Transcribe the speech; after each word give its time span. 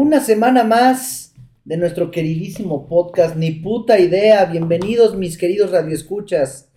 Una 0.00 0.20
semana 0.20 0.62
más 0.62 1.34
de 1.64 1.76
nuestro 1.76 2.12
queridísimo 2.12 2.86
podcast, 2.86 3.34
ni 3.34 3.50
puta 3.50 3.98
idea. 3.98 4.44
Bienvenidos, 4.44 5.16
mis 5.16 5.36
queridos 5.36 5.72
radioescuchas. 5.72 6.70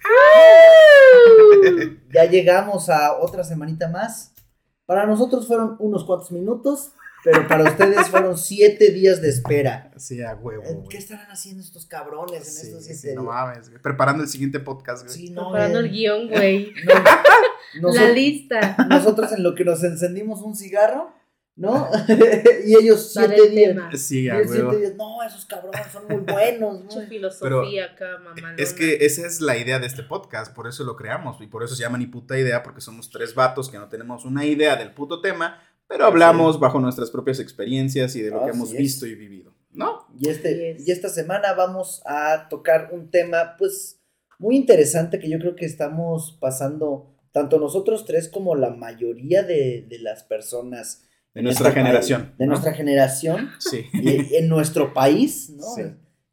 ya 2.12 2.26
llegamos 2.26 2.90
a 2.90 3.16
otra 3.20 3.44
semanita 3.44 3.90
más. 3.90 4.34
Para 4.88 5.06
nosotros 5.06 5.46
fueron 5.46 5.76
unos 5.78 6.04
cuantos 6.04 6.32
minutos, 6.32 6.94
pero 7.24 7.48
para 7.48 7.66
ustedes 7.66 8.10
fueron 8.10 8.40
siete 8.40 8.90
días 8.92 9.22
de 9.22 9.30
espera. 9.30 9.92
Sí, 9.98 10.24
a 10.24 10.34
huevo. 10.34 10.64
Eh, 10.64 10.74
güey. 10.74 10.88
¿Qué 10.90 10.98
estarán 10.98 11.30
haciendo 11.30 11.62
estos 11.62 11.86
cabrones 11.86 12.40
en 12.40 12.44
Sí, 12.44 12.68
estos 12.70 12.86
sí, 12.86 12.96
siete 12.96 13.16
no 13.18 13.22
días? 13.22 13.34
mames, 13.36 13.70
güey. 13.70 13.84
Preparando 13.84 14.24
el 14.24 14.30
siguiente 14.30 14.60
podcast, 14.60 15.04
güey. 15.06 15.16
Sí, 15.16 15.30
no, 15.30 15.52
Preparando 15.52 15.78
eh, 15.78 15.84
el 15.84 15.92
guion, 15.92 16.28
güey. 16.28 16.74
no, 17.80 17.90
La 17.94 18.10
lista. 18.10 18.76
nosotros 18.90 19.32
en 19.32 19.44
lo 19.44 19.54
que 19.54 19.64
nos 19.64 19.84
encendimos 19.84 20.42
un 20.42 20.56
cigarro, 20.56 21.14
¿no? 21.56 21.90
y 22.66 22.76
ellos 22.76 23.12
siete 23.14 23.36
el 23.36 23.52
días. 23.52 23.68
tema. 23.70 23.92
Sí, 23.96 24.30
a 24.30 24.48
siete 24.48 24.78
días, 24.78 24.96
no, 24.96 25.22
esos 25.24 25.46
cabrones 25.46 25.88
son 25.92 26.08
muy 26.08 26.18
buenos, 26.18 26.84
Mucha 26.84 27.02
¿no? 27.02 27.08
filosofía 27.08 27.86
acá, 27.86 28.18
mamá. 28.24 28.56
Es 28.58 28.74
que 28.74 29.06
esa 29.06 29.26
es 29.28 29.42
la 29.42 29.58
idea 29.58 29.80
de 29.80 29.88
este 29.88 30.04
podcast, 30.04 30.56
por 30.56 30.68
eso 30.68 30.84
lo 30.84 30.96
creamos 30.96 31.42
y 31.42 31.48
por 31.48 31.64
eso 31.64 31.76
se 31.76 31.84
llama 31.84 31.98
ni 31.98 32.08
puta 32.08 32.38
idea, 32.38 32.64
porque 32.64 32.82
somos 32.82 33.10
tres 33.10 33.36
vatos 33.36 33.70
que 33.70 33.78
no 33.78 33.90
tenemos 33.90 34.26
una 34.26 34.46
idea 34.46 34.76
del 34.76 34.94
puto 34.94 35.22
tema, 35.22 35.62
pero 35.88 36.06
hablamos 36.06 36.60
bajo 36.60 36.80
nuestras 36.80 37.12
propias 37.12 37.40
experiencias 37.40 38.16
y 38.16 38.22
de 38.22 38.32
lo 38.32 38.46
que 38.46 38.52
hemos 38.52 38.72
visto 38.72 39.06
y 39.06 39.16
vivido, 39.16 39.54
¿no? 39.72 40.08
Y, 40.20 40.30
este, 40.30 40.72
es. 40.72 40.88
y 40.88 40.92
esta 40.92 41.10
semana 41.10 41.54
vamos 41.54 42.02
a 42.06 42.48
tocar 42.50 42.90
un 42.94 43.12
tema, 43.12 43.56
pues, 43.58 44.00
muy 44.40 44.56
interesante 44.56 45.20
que 45.20 45.30
yo 45.30 45.38
creo 45.38 45.56
que 45.56 45.66
estamos 45.66 46.38
pasando, 46.40 47.14
tanto 47.34 47.60
nosotros 47.60 48.06
tres 48.06 48.30
como 48.30 48.56
la 48.56 48.70
mayoría 48.72 49.44
de, 49.44 49.86
de 49.88 50.00
las 50.00 50.24
personas. 50.24 51.04
De 51.34 51.42
nuestra 51.42 51.70
este 51.70 51.80
generación. 51.80 52.22
país, 52.24 52.38
de 52.38 52.46
¿no? 52.46 52.52
nuestra 52.52 52.74
generación, 52.74 53.50
Sí. 53.60 53.86
y 53.94 54.36
en 54.36 54.48
nuestro 54.50 54.94
país, 54.94 55.50
¿no? 55.52 55.64
Sí. 55.76 55.84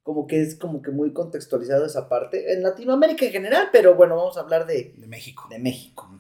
Como 0.02 0.26
que 0.26 0.40
es 0.42 0.54
como 0.56 0.80
que 0.82 0.90
muy 0.90 1.12
contextualizado 1.12 1.84
esa 1.86 2.08
parte. 2.08 2.52
En 2.52 2.62
Latinoamérica 2.62 3.26
en 3.26 3.32
general, 3.32 3.68
pero 3.72 3.94
bueno, 3.94 4.16
vamos 4.16 4.36
a 4.36 4.40
hablar 4.40 4.66
de, 4.66 4.94
De 4.96 5.06
México. 5.06 5.46
de 5.50 5.58
México. 5.58 6.10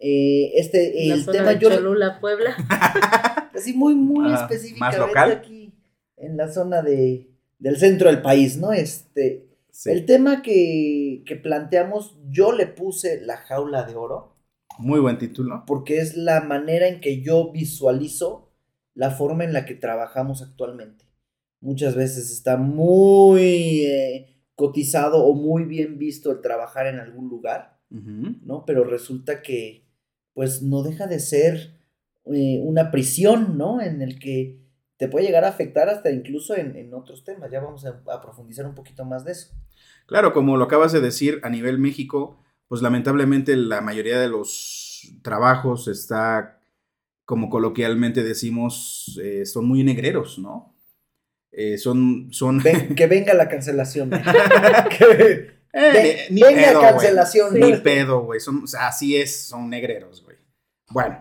Eh, 0.00 0.52
este, 0.56 0.92
La 1.08 1.14
el 1.14 1.24
zona 1.24 1.38
tema 1.38 1.50
de 1.54 1.58
yo... 1.58 1.70
Cholula, 1.70 2.18
Puebla. 2.20 2.56
Así 3.54 3.72
muy, 3.74 3.94
muy 3.94 4.32
Ah, 4.32 4.40
específicamente 4.42 4.98
¿más 4.98 5.08
local? 5.08 5.32
aquí 5.32 5.72
en 6.16 6.36
la 6.36 6.50
zona 6.52 6.82
de, 6.82 7.30
del 7.58 7.76
centro 7.78 8.08
del 8.08 8.20
país, 8.22 8.56
¿no? 8.56 8.72
Este, 8.72 9.46
Sí. 9.70 9.90
el 9.90 10.06
tema 10.06 10.40
que, 10.40 11.24
que 11.26 11.34
planteamos, 11.34 12.16
yo 12.30 12.52
le 12.52 12.66
puse 12.68 13.20
la 13.22 13.36
jaula 13.38 13.82
de 13.82 13.96
oro, 13.96 14.33
Muy 14.78 15.00
buen 15.00 15.18
título. 15.18 15.64
porque 15.66 15.98
es 15.98 16.16
la 16.16 16.40
manera 16.40 16.88
en 16.88 17.00
que 17.00 17.22
yo 17.22 17.52
visualizo 17.52 18.50
la 18.94 19.10
forma 19.10 19.44
en 19.44 19.52
la 19.52 19.64
que 19.66 19.74
trabajamos 19.74 20.42
actualmente. 20.42 21.04
Muchas 21.60 21.94
veces 21.96 22.30
está 22.30 22.56
muy 22.56 23.84
eh, 23.86 24.36
cotizado 24.54 25.24
o 25.24 25.34
muy 25.34 25.64
bien 25.64 25.98
visto 25.98 26.30
el 26.30 26.40
trabajar 26.40 26.86
en 26.86 26.98
algún 26.98 27.28
lugar. 27.28 27.78
¿no? 27.90 28.64
Pero 28.66 28.82
resulta 28.82 29.40
que, 29.40 29.86
pues, 30.32 30.62
no 30.62 30.82
deja 30.82 31.06
de 31.06 31.20
ser 31.20 31.78
eh, 32.26 32.60
una 32.60 32.90
prisión, 32.90 33.56
¿no? 33.56 33.80
En 33.80 34.02
el 34.02 34.18
que 34.18 34.58
te 34.96 35.06
puede 35.06 35.26
llegar 35.26 35.44
a 35.44 35.48
afectar 35.48 35.88
hasta 35.88 36.10
incluso 36.10 36.56
en, 36.56 36.74
en 36.74 36.92
otros 36.92 37.22
temas. 37.22 37.52
Ya 37.52 37.60
vamos 37.60 37.86
a, 37.86 38.02
a 38.12 38.20
profundizar 38.20 38.66
un 38.66 38.74
poquito 38.74 39.04
más 39.04 39.24
de 39.24 39.32
eso. 39.32 39.54
Claro, 40.06 40.32
como 40.32 40.56
lo 40.56 40.64
acabas 40.64 40.92
de 40.92 41.00
decir, 41.00 41.38
a 41.44 41.50
nivel 41.50 41.78
México, 41.78 42.43
pues 42.68 42.82
lamentablemente 42.82 43.56
la 43.56 43.80
mayoría 43.80 44.18
de 44.18 44.28
los 44.28 45.12
trabajos 45.22 45.88
está, 45.88 46.60
como 47.24 47.48
coloquialmente 47.50 48.22
decimos, 48.22 49.18
eh, 49.22 49.44
son 49.46 49.66
muy 49.66 49.82
negreros, 49.84 50.38
¿no? 50.38 50.74
Eh, 51.52 51.78
son, 51.78 52.28
son... 52.32 52.58
Ven- 52.62 52.94
que 52.94 53.06
venga 53.06 53.32
la 53.34 53.48
cancelación. 53.48 54.10
Que- 54.98 55.54
Eh, 55.76 56.26
ni 56.30 56.40
venga 56.40 56.68
pedo, 56.68 56.80
cancelación. 56.82 57.54
Ni 57.58 57.72
pedo, 57.78 58.20
güey. 58.22 58.38
Son, 58.38 58.62
o 58.62 58.66
sea, 58.68 58.86
así 58.86 59.16
es, 59.16 59.34
son 59.46 59.68
negreros, 59.68 60.22
güey. 60.22 60.36
Bueno, 60.90 61.20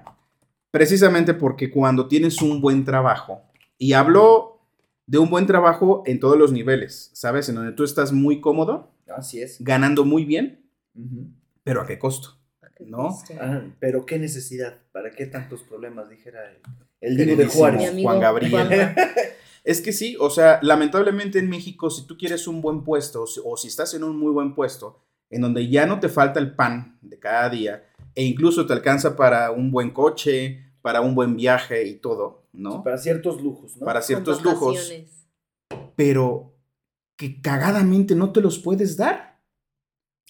precisamente 0.70 1.34
porque 1.34 1.72
cuando 1.72 2.08
tienes 2.08 2.40
un 2.40 2.62
buen 2.62 2.86
trabajo, 2.86 3.42
y 3.80 3.94
hablo 3.94 4.60
de 5.08 5.18
un 5.18 5.32
buen 5.32 5.48
trabajo 5.48 6.04
en 6.06 6.20
todos 6.20 6.38
los 6.38 6.52
niveles, 6.52 7.10
¿sabes? 7.14 7.50
En 7.50 7.56
donde 7.56 7.72
tú 7.72 7.84
estás 7.84 8.12
muy 8.12 8.42
cómodo, 8.42 8.92
Así 9.08 9.42
es. 9.42 9.58
ganando 9.60 10.06
muy 10.06 10.24
bien, 10.24 10.63
Pero 11.64 11.82
¿a 11.82 11.86
qué 11.86 11.98
costo? 12.00 12.40
¿No? 12.80 13.18
Ah, 13.40 13.62
pero 13.80 14.06
qué 14.06 14.20
necesidad, 14.20 14.82
¿para 14.92 15.12
qué 15.12 15.26
tantos 15.26 15.64
problemas? 15.64 16.10
Dijera 16.10 16.40
el, 17.00 17.20
el 17.20 17.38
de 17.38 17.46
Juárez. 17.46 17.90
amigo 17.90 18.10
Juan 18.10 18.20
Gabriel. 18.20 18.96
Es 19.64 19.80
que 19.80 19.94
sí, 19.94 20.18
o 20.20 20.30
sea, 20.30 20.60
lamentablemente 20.62 21.40
en 21.40 21.50
México, 21.50 21.90
si 21.90 22.06
tú 22.06 22.18
quieres 22.18 22.48
un 22.48 22.62
buen 22.62 22.84
puesto 22.84 23.24
o 23.24 23.28
si, 23.28 23.40
o 23.44 23.56
si 23.56 23.70
estás 23.70 23.94
en 23.94 24.04
un 24.04 24.18
muy 24.18 24.32
buen 24.32 24.56
puesto, 24.56 25.00
en 25.30 25.42
donde 25.42 25.70
ya 25.70 25.86
no 25.86 26.02
te 26.02 26.10
falta 26.10 26.40
el 26.40 26.54
pan 26.54 26.98
de 27.02 27.18
cada 27.18 27.50
día, 27.50 27.86
e 28.14 28.26
incluso 28.26 28.66
te 28.66 28.74
alcanza 28.74 29.16
para 29.16 29.52
un 29.52 29.72
buen 29.72 29.92
coche, 29.92 30.74
para 30.82 31.00
un 31.00 31.16
buen 31.16 31.38
viaje 31.38 31.88
y 31.88 31.96
todo, 31.96 32.44
¿no? 32.52 32.84
Para 32.84 32.98
ciertos 32.98 33.42
lujos, 33.42 33.78
¿no? 33.78 33.86
Para 33.86 34.02
ciertos 34.02 34.44
lujos, 34.44 34.94
pero 35.96 36.54
que 37.16 37.42
cagadamente 37.42 38.16
no 38.16 38.34
te 38.34 38.42
los 38.42 38.60
puedes 38.60 38.98
dar, 38.98 39.33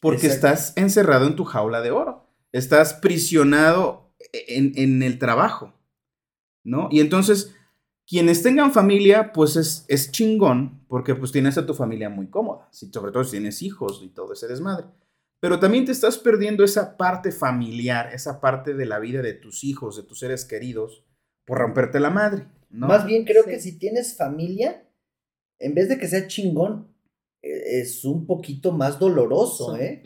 porque 0.03 0.28
Exacto. 0.28 0.47
estás 0.47 0.74
encerrado 0.78 1.25
en 1.25 1.36
tu 1.36 1.46
jaula 1.46 1.81
de 1.81 1.91
oro, 1.91 2.28
estás 2.52 2.94
prisionado 2.94 4.14
en, 4.34 4.74
en 4.75 5.02
el 5.02 5.18
trabajo, 5.18 5.74
¿no? 6.64 6.90
Y 6.91 7.00
entonces, 7.00 7.56
quienes 8.06 8.44
tengan 8.44 8.72
familia, 8.74 9.31
pues 9.34 9.56
es, 9.56 9.86
es 9.88 10.12
chingón, 10.12 10.86
porque 10.88 11.16
pues 11.16 11.31
tienes 11.31 11.58
a 11.58 11.66
tu 11.66 11.74
familia 11.74 12.09
muy 12.09 12.28
cómoda, 12.30 12.68
si, 12.72 12.91
sobre 12.91 13.12
todo 13.14 13.24
si 13.24 13.31
tienes 13.31 13.62
hijos 13.62 14.02
y 14.03 14.09
todo 14.09 14.34
ese 14.34 14.47
desmadre. 14.47 14.88
Pero 15.40 15.59
también 15.59 15.86
te 15.86 15.91
estás 15.94 16.18
perdiendo 16.18 16.64
esa 16.64 16.96
parte 16.97 17.31
familiar, 17.31 18.14
esa 18.14 18.40
parte 18.41 18.74
de 18.74 18.85
la 18.85 19.00
vida 19.00 19.22
de 19.22 19.34
tus 19.34 19.64
hijos, 19.64 19.96
de 19.97 20.03
tus 20.03 20.20
seres 20.20 20.46
queridos, 20.46 21.03
por 21.46 21.58
romperte 21.59 22.00
la 22.00 22.09
madre, 22.09 22.47
¿no? 22.70 22.88
Más 22.88 23.06
bien 23.06 23.24
creo 23.25 23.44
Sí. 23.44 23.50
que 23.50 23.59
si 23.59 23.78
tienes 23.80 24.16
familia, 24.18 24.85
en 25.59 25.74
vez 25.75 25.88
de 25.90 25.97
que 25.97 26.08
sea 26.08 26.28
chingón, 26.28 26.93
es 27.44 28.06
un 28.06 28.26
poquito 28.26 28.72
más 28.72 28.98
doloroso, 29.00 29.76
¿eh? 29.78 30.02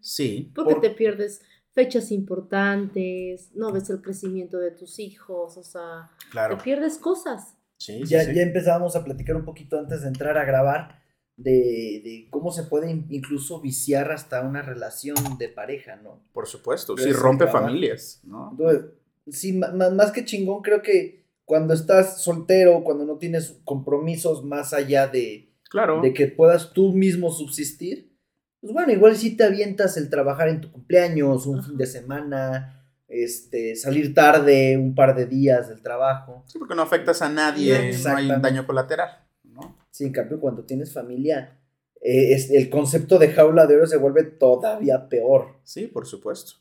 Sí, 0.00 0.52
Porque 0.54 0.74
Por- 0.74 0.82
te 0.82 0.90
pierdes 0.90 1.40
fechas 1.72 2.12
importantes, 2.12 3.50
no 3.54 3.72
ves 3.72 3.88
el 3.90 4.02
crecimiento 4.02 4.58
de 4.58 4.70
tus 4.72 4.98
hijos, 4.98 5.56
o 5.56 5.62
sea, 5.64 6.10
claro. 6.30 6.56
te 6.58 6.62
pierdes 6.64 6.98
cosas. 6.98 7.54
Sí, 7.78 8.00
sí, 8.02 8.06
Ya, 8.08 8.24
sí. 8.24 8.34
ya 8.34 8.42
empezábamos 8.42 8.94
a 8.94 9.04
platicar 9.04 9.36
un 9.36 9.44
poquito 9.44 9.78
antes 9.78 10.02
de 10.02 10.08
entrar 10.08 10.36
a 10.38 10.44
grabar 10.44 11.00
de, 11.36 12.00
de 12.04 12.26
cómo 12.30 12.52
se 12.52 12.64
puede 12.64 12.90
in- 12.90 13.06
incluso 13.10 13.60
viciar 13.60 14.12
hasta 14.12 14.42
una 14.42 14.60
relación 14.62 15.16
de 15.38 15.48
pareja, 15.48 15.96
¿no? 15.96 16.22
Por 16.32 16.46
supuesto, 16.46 16.96
sí, 16.96 17.04
Gracias, 17.04 17.22
rompe 17.22 17.46
familias, 17.46 18.20
¿no? 18.24 18.50
Entonces, 18.52 18.90
sí, 19.30 19.54
ma- 19.54 19.72
más 19.90 20.12
que 20.12 20.24
chingón, 20.26 20.62
creo 20.62 20.82
que 20.82 21.24
cuando 21.46 21.72
estás 21.74 22.22
soltero, 22.22 22.84
cuando 22.84 23.04
no 23.06 23.16
tienes 23.16 23.58
compromisos 23.64 24.44
más 24.44 24.72
allá 24.74 25.08
de, 25.08 25.51
Claro. 25.72 26.00
de 26.02 26.12
que 26.14 26.28
puedas 26.28 26.72
tú 26.72 26.92
mismo 26.92 27.32
subsistir, 27.32 28.12
pues 28.60 28.72
bueno, 28.72 28.92
igual 28.92 29.16
si 29.16 29.36
te 29.36 29.42
avientas 29.44 29.96
el 29.96 30.08
trabajar 30.10 30.48
en 30.48 30.60
tu 30.60 30.70
cumpleaños, 30.70 31.46
un 31.46 31.58
Ajá. 31.58 31.68
fin 31.68 31.76
de 31.78 31.86
semana, 31.86 32.84
este, 33.08 33.74
salir 33.74 34.14
tarde 34.14 34.76
un 34.78 34.94
par 34.94 35.16
de 35.16 35.26
días 35.26 35.68
del 35.68 35.82
trabajo. 35.82 36.44
Sí, 36.46 36.58
porque 36.58 36.74
no 36.74 36.82
afectas 36.82 37.22
a 37.22 37.28
nadie, 37.28 37.92
no 38.04 38.16
hay 38.16 38.28
daño 38.40 38.66
colateral, 38.66 39.10
¿no? 39.44 39.76
Sí, 39.90 40.04
en 40.04 40.12
cambio, 40.12 40.38
cuando 40.40 40.64
tienes 40.64 40.92
familia, 40.92 41.58
eh, 42.00 42.34
es- 42.34 42.50
el 42.50 42.70
concepto 42.70 43.18
de 43.18 43.28
jaula 43.32 43.66
de 43.66 43.76
oro 43.76 43.86
se 43.86 43.96
vuelve 43.96 44.22
todavía 44.24 45.08
peor. 45.08 45.56
Sí, 45.64 45.86
por 45.88 46.06
supuesto. 46.06 46.52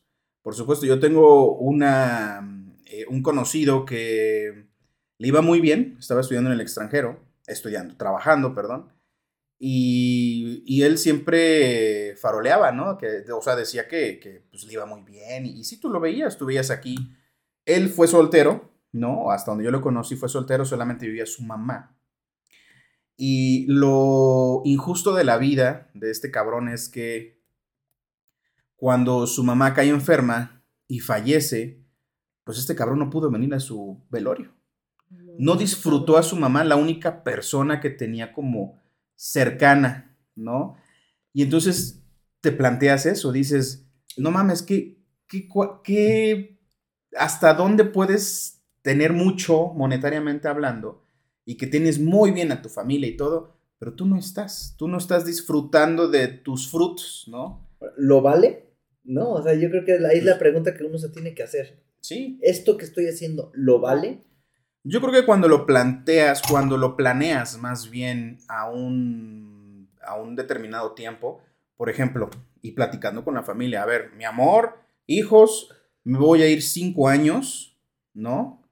Por 0.41 0.55
supuesto, 0.55 0.85
yo 0.85 0.99
tengo 0.99 1.55
una, 1.57 2.41
eh, 2.85 3.05
un 3.09 3.22
conocido 3.22 3.85
que 3.85 4.66
le 5.17 5.28
iba 5.28 5.41
muy 5.41 5.61
bien, 5.61 5.97
estaba 5.99 6.22
estudiando 6.22 6.49
en 6.49 6.55
el 6.55 6.61
extranjero, 6.61 7.19
estudiando, 7.46 7.96
trabajando, 7.96 8.55
perdón, 8.55 8.87
y, 9.63 10.63
y 10.66 10.81
él 10.81 10.97
siempre 10.97 12.16
faroleaba, 12.16 12.72
¿no? 12.72 12.97
Que, 12.97 13.23
o 13.31 13.43
sea, 13.43 13.55
decía 13.55 13.87
que, 13.87 14.19
que, 14.19 14.43
pues, 14.49 14.63
le 14.63 14.73
iba 14.73 14.87
muy 14.87 15.03
bien, 15.03 15.46
y, 15.46 15.63
si 15.66 15.79
tú 15.79 15.91
lo 15.91 15.99
veías, 15.99 16.35
tú 16.40 16.47
veías 16.47 16.72
aquí, 16.72 17.16
él 17.67 17.90
fue 17.90 18.08
soltero, 18.08 18.72
¿no? 18.91 19.29
Hasta 19.29 19.52
donde 19.52 19.63
yo 19.63 19.69
lo 19.69 19.81
conocí 19.81 20.16
fue 20.16 20.29
soltero, 20.29 20.66
solamente 20.66 21.05
vivía 21.05 21.28
su 21.28 21.43
mamá. 21.43 21.96
Y 23.16 23.67
lo 23.67 24.63
injusto 24.66 25.13
de 25.13 25.25
la 25.25 25.37
vida 25.37 25.91
de 25.93 26.09
este 26.09 26.31
cabrón 26.31 26.67
es 26.67 26.90
que 26.90 27.40
cuando 28.75 29.28
su 29.28 29.43
mamá 29.43 29.75
cae 29.75 29.90
enferma 29.90 30.64
y 30.87 31.02
fallece, 31.02 31.84
pues 32.43 32.57
este 32.57 32.73
cabrón 32.73 32.97
no 32.97 33.11
pudo 33.11 33.29
venir 33.29 33.53
a 33.53 33.59
su 33.59 34.02
velorio. 34.09 34.55
No 35.37 35.55
disfrutó 35.55 36.17
a 36.17 36.23
su 36.23 36.35
mamá, 36.35 36.64
la 36.64 36.78
única 36.78 37.23
persona 37.23 37.79
que 37.79 37.91
tenía 37.91 38.34
como 38.34 38.80
cercana, 39.22 40.18
¿no? 40.35 40.76
Y 41.32 41.44
entonces 41.44 42.02
te 42.41 42.52
planteas 42.52 43.06
eso, 43.06 43.32
dices, 43.32 43.85
no 44.18 44.32
mames, 44.32 44.64
¿qué, 44.64 44.97
qué, 45.28 45.47
qué- 45.84 46.59
hasta 47.16 47.53
dónde 47.53 47.85
puedes 47.85 48.64
tener 48.82 49.14
mucho 49.14 49.68
monetariamente 49.76 50.47
hablando 50.47 51.03
y 51.46 51.56
que 51.56 51.68
tienes 51.68 52.00
muy 52.00 52.32
bien 52.32 52.52
a 52.52 52.62
tu 52.64 52.70
familia 52.70 53.08
y 53.09 53.16
todo, 53.18 53.56
pero 53.78 53.94
tú 53.94 54.08
no 54.08 54.18
estás, 54.18 54.73
tú 54.78 54.88
no 54.88 54.97
estás 54.97 55.26
disfrutando 55.26 56.08
de 56.08 56.28
tus 56.28 56.70
frutos, 56.70 57.26
¿no? 57.28 57.70
¿Lo 57.97 58.22
vale? 58.22 58.72
No, 59.03 59.34
o 59.34 59.44
sea, 59.44 59.53
yo 59.53 59.70
creo 59.70 59.85
que 59.85 59.94
ahí 60.08 60.17
es 60.20 60.24
la 60.26 60.40
pregunta 60.40 60.74
que 60.74 60.84
uno 60.84 60.97
se 60.97 61.09
tiene 61.09 61.35
que 61.35 61.44
hacer. 61.44 61.84
Sí. 62.00 62.40
¿Esto 62.41 62.78
que 62.78 62.85
estoy 62.85 63.08
haciendo 63.08 63.52
lo 63.53 63.79
vale? 63.79 64.24
Yo 64.83 64.99
creo 65.01 65.13
que 65.13 65.25
cuando 65.25 65.47
lo 65.47 65.66
planteas, 65.66 66.41
cuando 66.41 66.78
lo 66.78 66.95
planeas 66.95 67.57
más 67.59 67.89
bien 67.89 68.39
a 68.47 68.69
un, 68.69 69.89
a 70.03 70.16
un 70.16 70.35
determinado 70.35 70.93
tiempo, 70.93 71.41
por 71.78 71.89
ejemplo, 71.89 72.29
y 72.61 72.72
platicando 72.72 73.23
con 73.23 73.35
la 73.35 73.43
familia, 73.43 73.83
a 73.83 73.85
ver, 73.85 74.11
mi 74.16 74.25
amor, 74.25 74.79
hijos, 75.05 75.69
me 76.03 76.17
voy 76.17 76.41
a 76.41 76.47
ir 76.47 76.63
cinco 76.63 77.07
años, 77.07 77.78
¿no? 78.13 78.63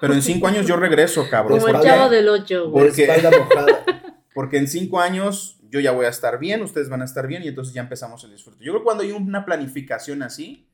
Pero 0.00 0.14
en 0.14 0.22
cinco 0.22 0.48
años 0.48 0.66
yo 0.66 0.76
regreso, 0.76 1.26
cabrón. 1.30 1.58
Como 1.58 1.68
el 1.68 1.74
porque- 1.74 1.88
chavo 1.88 2.10
del 2.10 2.28
8, 2.28 2.70
De 2.70 2.86
espalda 2.88 3.30
mojada. 3.30 3.84
Porque 4.34 4.56
en 4.56 4.66
cinco 4.66 4.98
años 4.98 5.58
yo 5.68 5.78
ya 5.78 5.92
voy 5.92 6.06
a 6.06 6.08
estar 6.08 6.38
bien, 6.38 6.62
ustedes 6.62 6.88
van 6.88 7.02
a 7.02 7.04
estar 7.04 7.26
bien 7.26 7.42
y 7.42 7.48
entonces 7.48 7.74
ya 7.74 7.82
empezamos 7.82 8.24
el 8.24 8.30
disfrute. 8.30 8.64
Yo 8.64 8.72
creo 8.72 8.80
que 8.80 8.84
cuando 8.84 9.02
hay 9.02 9.12
una 9.12 9.44
planificación 9.44 10.22
así, 10.22 10.70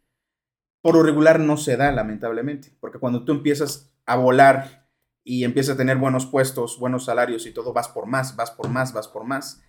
por 0.80 0.94
lo 0.94 1.02
regular 1.02 1.40
no 1.40 1.56
se 1.56 1.76
da, 1.76 1.90
lamentablemente. 1.90 2.72
Porque 2.78 3.00
cuando 3.00 3.24
tú 3.24 3.32
empiezas 3.32 3.90
a 4.08 4.16
volar 4.16 4.88
y 5.24 5.44
empiezas 5.44 5.74
a 5.74 5.78
tener 5.78 5.98
buenos 5.98 6.26
puestos, 6.26 6.78
buenos 6.78 7.04
salarios 7.04 7.46
y 7.46 7.52
todo, 7.52 7.72
vas 7.72 7.88
por 7.88 8.06
más, 8.06 8.34
vas 8.36 8.50
por 8.50 8.68
más, 8.68 8.92
vas 8.92 9.08
por 9.08 9.24
más. 9.24 9.60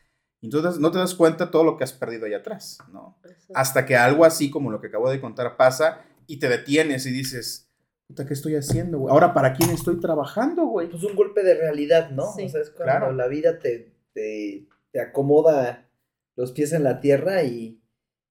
Entonces 0.41 0.79
no 0.79 0.89
te 0.91 0.97
das 0.99 1.15
cuenta 1.15 1.51
todo 1.51 1.63
lo 1.65 1.77
que 1.77 1.83
has 1.83 1.91
perdido 1.93 2.25
allá 2.25 2.37
atrás, 2.37 2.77
¿no? 2.93 3.19
Hasta 3.53 3.85
que 3.85 3.95
algo 3.97 4.23
así 4.23 4.49
como 4.49 4.71
lo 4.71 4.79
que 4.79 4.87
acabo 4.87 5.09
de 5.11 5.19
contar 5.19 5.57
pasa 5.57 6.01
y 6.27 6.39
te 6.39 6.47
detienes 6.47 7.05
y 7.05 7.11
dices, 7.11 7.69
puta, 8.07 8.25
¿qué 8.25 8.33
estoy 8.33 8.55
haciendo, 8.55 8.99
güey? 8.99 9.11
Ahora, 9.11 9.33
¿para 9.33 9.53
quién 9.53 9.69
estoy 9.71 9.99
trabajando, 9.99 10.65
güey? 10.67 10.89
Pues 10.89 11.03
un 11.03 11.15
golpe 11.15 11.43
de 11.43 11.55
realidad, 11.55 12.11
¿no? 12.11 12.31
Sí. 12.33 12.45
o 12.45 12.49
sea, 12.49 12.61
es 12.61 12.69
cuando 12.69 12.93
Claro. 12.93 13.11
la 13.11 13.27
vida 13.27 13.59
te, 13.59 13.93
te, 14.13 14.69
te 14.91 15.01
acomoda 15.01 15.89
los 16.37 16.53
pies 16.53 16.71
en 16.71 16.83
la 16.83 17.01
tierra 17.01 17.43
y, 17.43 17.81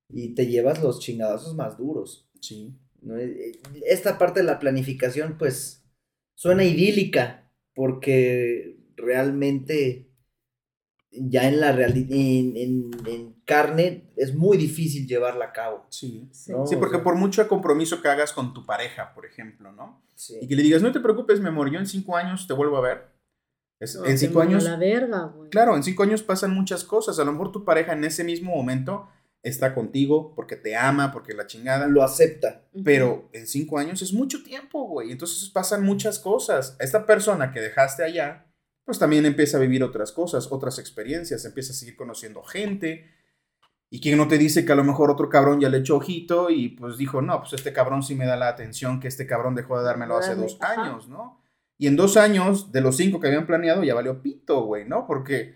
y 0.09 0.35
te 0.35 0.47
llevas 0.47 0.83
los 0.83 1.01
chingadazos 1.01 1.55
más 1.55 1.77
duros. 1.77 2.27
Sí. 2.41 2.75
¿no? 3.03 3.19
Eh, 3.19 3.61
Esta 3.85 4.17
parte 4.17 4.41
de 4.41 4.47
la 4.47 4.59
planificación, 4.59 5.37
pues, 5.37 5.85
suena 6.39 6.63
idílica, 6.63 7.51
porque 7.75 8.79
realmente 8.97 10.09
ya 11.11 11.49
en 11.49 11.59
la 11.61 11.73
realidad, 11.73 12.13
en, 12.13 12.57
en- 12.57 12.91
en 13.07 13.33
carne, 13.45 14.11
es 14.17 14.35
muy 14.37 14.57
difícil 14.57 15.09
llevarla 15.09 15.47
a 15.47 15.53
cabo. 15.53 15.87
Sí. 15.91 16.29
Sí. 16.31 16.53
No, 16.53 16.65
Sí, 16.67 16.77
o 16.77 16.79
porque 16.79 16.97
sea, 16.97 17.03
por 17.05 17.17
mucho 17.17 17.47
compromiso 17.49 18.01
que 18.01 18.09
hagas 18.09 18.33
con 18.33 18.55
tu 18.55 18.65
pareja, 18.65 19.13
por 19.15 19.27
ejemplo, 19.27 19.73
¿no? 19.73 20.01
sí. 20.15 20.39
Y 20.41 20.47
que 20.47 20.55
le 20.55 20.63
digas, 20.63 20.81
no 20.83 20.93
te 20.93 21.01
preocupes, 21.01 21.41
mi 21.41 21.49
amor, 21.49 21.71
yo 21.73 21.79
en 21.81 21.87
cinco 21.87 22.17
años 22.17 22.47
te 22.47 22.53
vuelvo 22.55 22.77
a 22.77 22.83
ver. 22.83 23.09
Es- 23.81 23.97
No, 23.97 24.05
en 24.05 24.17
cinco 24.19 24.41
años, 24.41 24.63
la 24.65 24.77
verga, 24.77 25.33
güey. 25.35 25.51
claro, 25.51 25.75
en 25.77 25.83
cinco 25.83 26.03
años 26.05 26.23
pasan 26.23 26.53
muchas 26.53 26.85
cosas. 26.85 27.19
A 27.19 27.25
lo 27.25 27.33
mejor 27.33 27.51
tu 27.53 27.65
pareja 27.65 27.95
en 27.95 28.05
ese 28.05 28.23
mismo 28.23 28.55
momento 28.55 29.09
está 29.43 29.75
contigo 29.75 30.35
porque 30.35 30.57
te 30.57 30.77
ama, 30.77 31.13
porque 31.13 31.35
la 31.35 31.47
chingada. 31.47 31.87
Lo 31.87 32.03
acepta. 32.03 32.65
Pero 32.85 33.29
en 33.33 33.47
cinco 33.47 33.79
años 33.79 34.03
es 34.03 34.13
mucho 34.13 34.43
tiempo, 34.43 34.85
güey. 34.87 35.13
Entonces 35.13 35.49
pasan 35.51 35.83
muchas 35.85 36.19
cosas. 36.19 36.77
Esta 36.81 37.07
persona 37.07 37.53
que 37.53 37.61
dejaste 37.61 38.05
allá, 38.05 38.47
pues 38.85 38.99
también 38.99 39.27
empieza 39.27 39.59
a 39.59 39.61
vivir 39.61 39.83
otras 39.85 40.13
cosas, 40.13 40.49
otras 40.51 40.79
experiencias, 40.79 41.45
empieza 41.45 41.73
a 41.73 41.77
seguir 41.77 41.97
conociendo 41.97 42.43
gente. 42.43 43.11
Y 43.91 44.01
quien 44.01 44.19
no 44.19 44.29
te 44.29 44.37
dice 44.37 44.65
que 44.65 44.73
a 44.73 44.77
lo 44.77 44.85
mejor 44.85 45.11
otro 45.11 45.31
cabrón 45.31 45.61
ya 45.61 45.71
le 45.71 45.79
echó 45.79 45.97
ojito 45.97 46.51
y 46.51 46.71
pues 46.71 46.99
dijo, 46.99 47.23
no, 47.23 47.41
pues 47.41 47.55
este 47.55 47.73
cabrón 47.73 48.03
sí 48.03 48.15
me 48.15 48.27
da 48.27 48.37
la 48.37 48.49
atención 48.49 49.01
que 49.01 49.09
este 49.09 49.27
cabrón 49.27 49.55
dejó 49.55 49.79
de 49.79 49.85
dármelo 49.85 50.19
hace 50.19 50.35
dos 50.35 50.59
ajá. 50.61 50.83
años, 50.83 51.09
¿no? 51.09 51.41
Y 51.79 51.87
en 51.87 51.97
dos 51.97 52.17
años, 52.17 52.73
de 52.73 52.81
los 52.81 52.97
cinco 52.97 53.21
que 53.21 53.29
habían 53.29 53.47
planeado, 53.47 53.85
ya 53.85 53.95
valió 53.95 54.21
pito, 54.21 54.63
güey, 54.65 54.85
¿no? 54.85 55.07
Porque, 55.07 55.55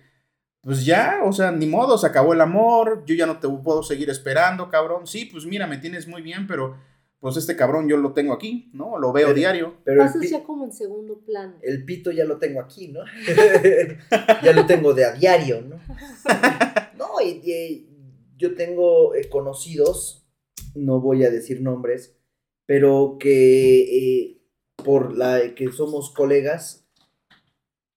pues 0.63 0.85
ya, 0.87 1.21
o 1.25 1.33
sea, 1.33 1.51
ni 1.53 1.67
modo, 1.67 1.99
se 1.99 2.07
acabó 2.07 2.33
el 2.33 2.41
amor, 2.41 3.05
yo 3.05 3.15
ya 3.15 3.27
no 3.27 3.39
te 3.41 3.49
puedo 3.49 3.83
seguir 3.83 4.09
esperando, 4.11 4.69
cabrón. 4.71 5.07
Sí, 5.07 5.25
pues 5.27 5.45
mira, 5.45 5.67
me 5.67 5.79
tienes 5.79 6.07
muy 6.09 6.23
bien, 6.23 6.47
pero 6.47 6.77
pues 7.19 7.37
este 7.37 7.55
cabrón 7.57 7.89
yo 7.89 7.97
lo 7.97 8.13
tengo 8.15 8.33
aquí, 8.33 8.71
¿no? 8.73 8.99
Lo 8.99 9.13
veo 9.13 9.29
Pero- 9.29 9.39
diario. 9.39 9.75
Pero 9.85 10.03
Pasas 10.03 10.29
ya 10.31 10.43
como 10.43 10.65
en 10.65 10.73
segundo 10.73 11.21
plano. 11.25 11.55
el 11.63 11.85
pito 11.85 12.11
ya 12.11 12.25
lo 12.25 12.39
tengo 12.39 12.61
aquí, 12.61 12.89
¿no? 12.89 13.01
ya 14.43 14.53
lo 14.53 14.67
tengo 14.67 14.95
de 14.95 15.05
a 15.05 15.13
diario, 15.13 15.63
¿no? 15.63 15.77
No, 16.97 17.21
y, 17.21 17.41
y 17.45 17.89
yo 18.37 18.55
tengo 18.55 19.15
eh, 19.15 19.29
conocidos, 19.29 20.25
no 20.75 21.01
voy 21.01 21.25
a 21.25 21.31
decir 21.31 21.61
nombres, 21.61 22.17
pero 22.67 23.17
que 23.19 23.81
eh, 23.83 24.43
por 24.77 25.17
la 25.17 25.55
que 25.57 25.71
somos 25.73 26.13
colegas, 26.13 26.82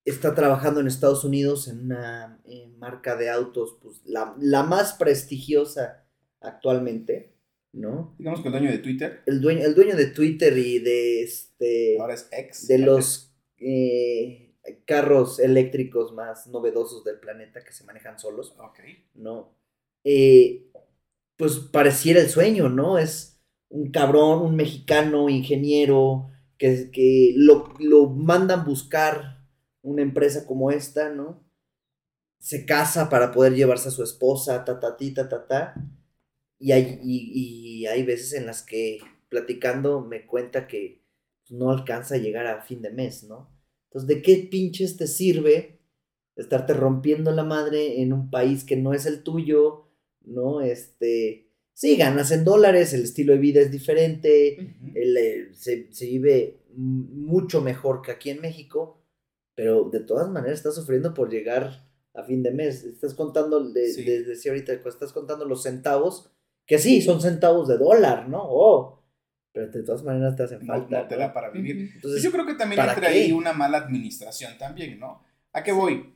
está 0.05 0.35
trabajando 0.35 0.79
en 0.79 0.87
Estados 0.87 1.23
Unidos 1.23 1.67
en 1.67 1.79
una 1.85 2.39
eh, 2.45 2.67
marca 2.77 3.15
de 3.15 3.29
autos, 3.29 3.77
pues 3.81 4.01
la, 4.05 4.35
la 4.39 4.63
más 4.63 4.93
prestigiosa 4.93 6.05
actualmente, 6.41 7.33
¿no? 7.73 8.15
Digamos 8.17 8.41
que 8.41 8.47
el 8.47 8.51
dueño 8.53 8.71
de 8.71 8.77
Twitter, 8.79 9.21
El 9.25 9.41
dueño, 9.41 9.65
el 9.65 9.75
dueño 9.75 9.95
de 9.95 10.07
Twitter 10.07 10.57
y 10.57 10.79
de 10.79 11.23
este 11.23 11.97
ahora 11.99 12.13
es 12.13 12.27
ex. 12.31 12.67
de 12.67 12.79
los 12.79 13.33
eh, 13.57 14.53
carros 14.85 15.39
eléctricos 15.39 16.13
más 16.13 16.47
novedosos 16.47 17.03
del 17.03 17.19
planeta 17.19 17.63
que 17.63 17.71
se 17.73 17.83
manejan 17.83 18.19
solos, 18.19 18.55
Ok. 18.59 18.79
¿no? 19.15 19.55
Eh, 20.03 20.71
pues 21.37 21.57
pareciera 21.59 22.21
el 22.21 22.29
sueño, 22.29 22.69
¿no? 22.69 22.97
Es 22.97 23.39
un 23.69 23.91
cabrón, 23.91 24.41
un 24.43 24.55
mexicano, 24.55 25.29
ingeniero, 25.29 26.29
que, 26.57 26.89
que 26.91 27.33
lo, 27.35 27.73
lo 27.79 28.07
mandan 28.09 28.63
buscar 28.65 29.34
una 29.85 30.01
empresa 30.01 30.45
como 30.45 30.71
esta, 30.71 31.09
¿no? 31.09 31.43
Se 32.39 32.65
casa 32.65 33.09
para 33.09 33.31
poder 33.31 33.53
llevarse 33.53 33.89
a 33.89 33.91
su 33.91 34.03
esposa, 34.03 34.65
ta, 34.65 34.79
ta, 34.79 34.97
ti, 34.97 35.13
ta, 35.13 35.29
ta, 35.29 35.47
ta. 35.47 35.75
Y 36.59 36.71
hay, 36.71 36.99
y, 37.03 37.81
y 37.81 37.85
hay 37.85 38.03
veces 38.03 38.33
en 38.33 38.45
las 38.45 38.63
que 38.63 38.99
platicando 39.29 40.01
me 40.01 40.25
cuenta 40.25 40.67
que 40.67 41.03
no 41.49 41.71
alcanza 41.71 42.15
a 42.15 42.19
llegar 42.19 42.47
a 42.47 42.61
fin 42.61 42.81
de 42.81 42.91
mes, 42.91 43.23
¿no? 43.23 43.51
Entonces, 43.85 44.07
¿de 44.07 44.21
qué 44.21 44.47
pinches 44.49 44.97
te 44.97 45.07
sirve 45.07 45.79
estarte 46.35 46.73
rompiendo 46.73 47.31
la 47.31 47.43
madre 47.43 48.01
en 48.01 48.11
un 48.11 48.29
país 48.29 48.63
que 48.63 48.75
no 48.75 48.93
es 48.93 49.05
el 49.05 49.23
tuyo, 49.23 49.87
¿no? 50.21 50.61
Este, 50.61 51.47
sí, 51.73 51.95
ganas 51.95 52.31
en 52.31 52.43
dólares, 52.43 52.93
el 52.93 53.03
estilo 53.03 53.33
de 53.33 53.39
vida 53.39 53.61
es 53.61 53.71
diferente, 53.71 54.75
el, 54.95 55.17
eh, 55.17 55.49
se, 55.53 55.93
se 55.93 56.05
vive 56.07 56.59
mucho 56.75 57.61
mejor 57.61 58.01
que 58.01 58.11
aquí 58.11 58.31
en 58.31 58.41
México, 58.41 59.04
pero 59.55 59.89
de 59.89 60.01
todas 60.01 60.29
maneras 60.29 60.57
estás 60.59 60.75
sufriendo 60.75 61.13
por 61.13 61.29
llegar 61.29 61.83
a 62.13 62.23
fin 62.23 62.43
de 62.43 62.51
mes. 62.51 62.83
Estás 62.83 63.13
contando, 63.13 63.71
de, 63.71 63.91
Sí. 63.91 64.03
de- 64.03 64.23
decía 64.23 64.51
ahorita, 64.51 64.73
pues, 64.83 64.95
estás 64.95 65.11
contando 65.13 65.45
los 65.45 65.63
centavos, 65.63 66.31
que 66.67 66.77
sí, 66.79 67.01
son 67.01 67.21
centavos 67.21 67.67
de 67.67 67.77
dólar, 67.77 68.27
¿no? 68.29 68.41
Oh, 68.43 69.01
pero 69.53 69.67
de 69.71 69.83
todas 69.83 70.03
maneras 70.03 70.35
te 70.35 70.43
hacen 70.43 70.59
No, 70.65 70.73
falta. 70.73 71.01
no 71.03 71.07
te 71.07 71.15
¿no? 71.15 71.21
da 71.21 71.33
para 71.33 71.49
vivir. 71.49 71.91
Entonces, 71.95 72.21
yo 72.21 72.31
creo 72.31 72.45
que 72.45 72.55
también 72.55 72.77
¿para 72.77 72.93
entra 72.93 73.09
qué? 73.09 73.15
ahí 73.15 73.31
una 73.31 73.53
mala 73.53 73.77
administración 73.77 74.57
también, 74.57 74.99
¿no? 74.99 75.23
¿A 75.53 75.63
qué 75.63 75.71
voy? 75.71 76.11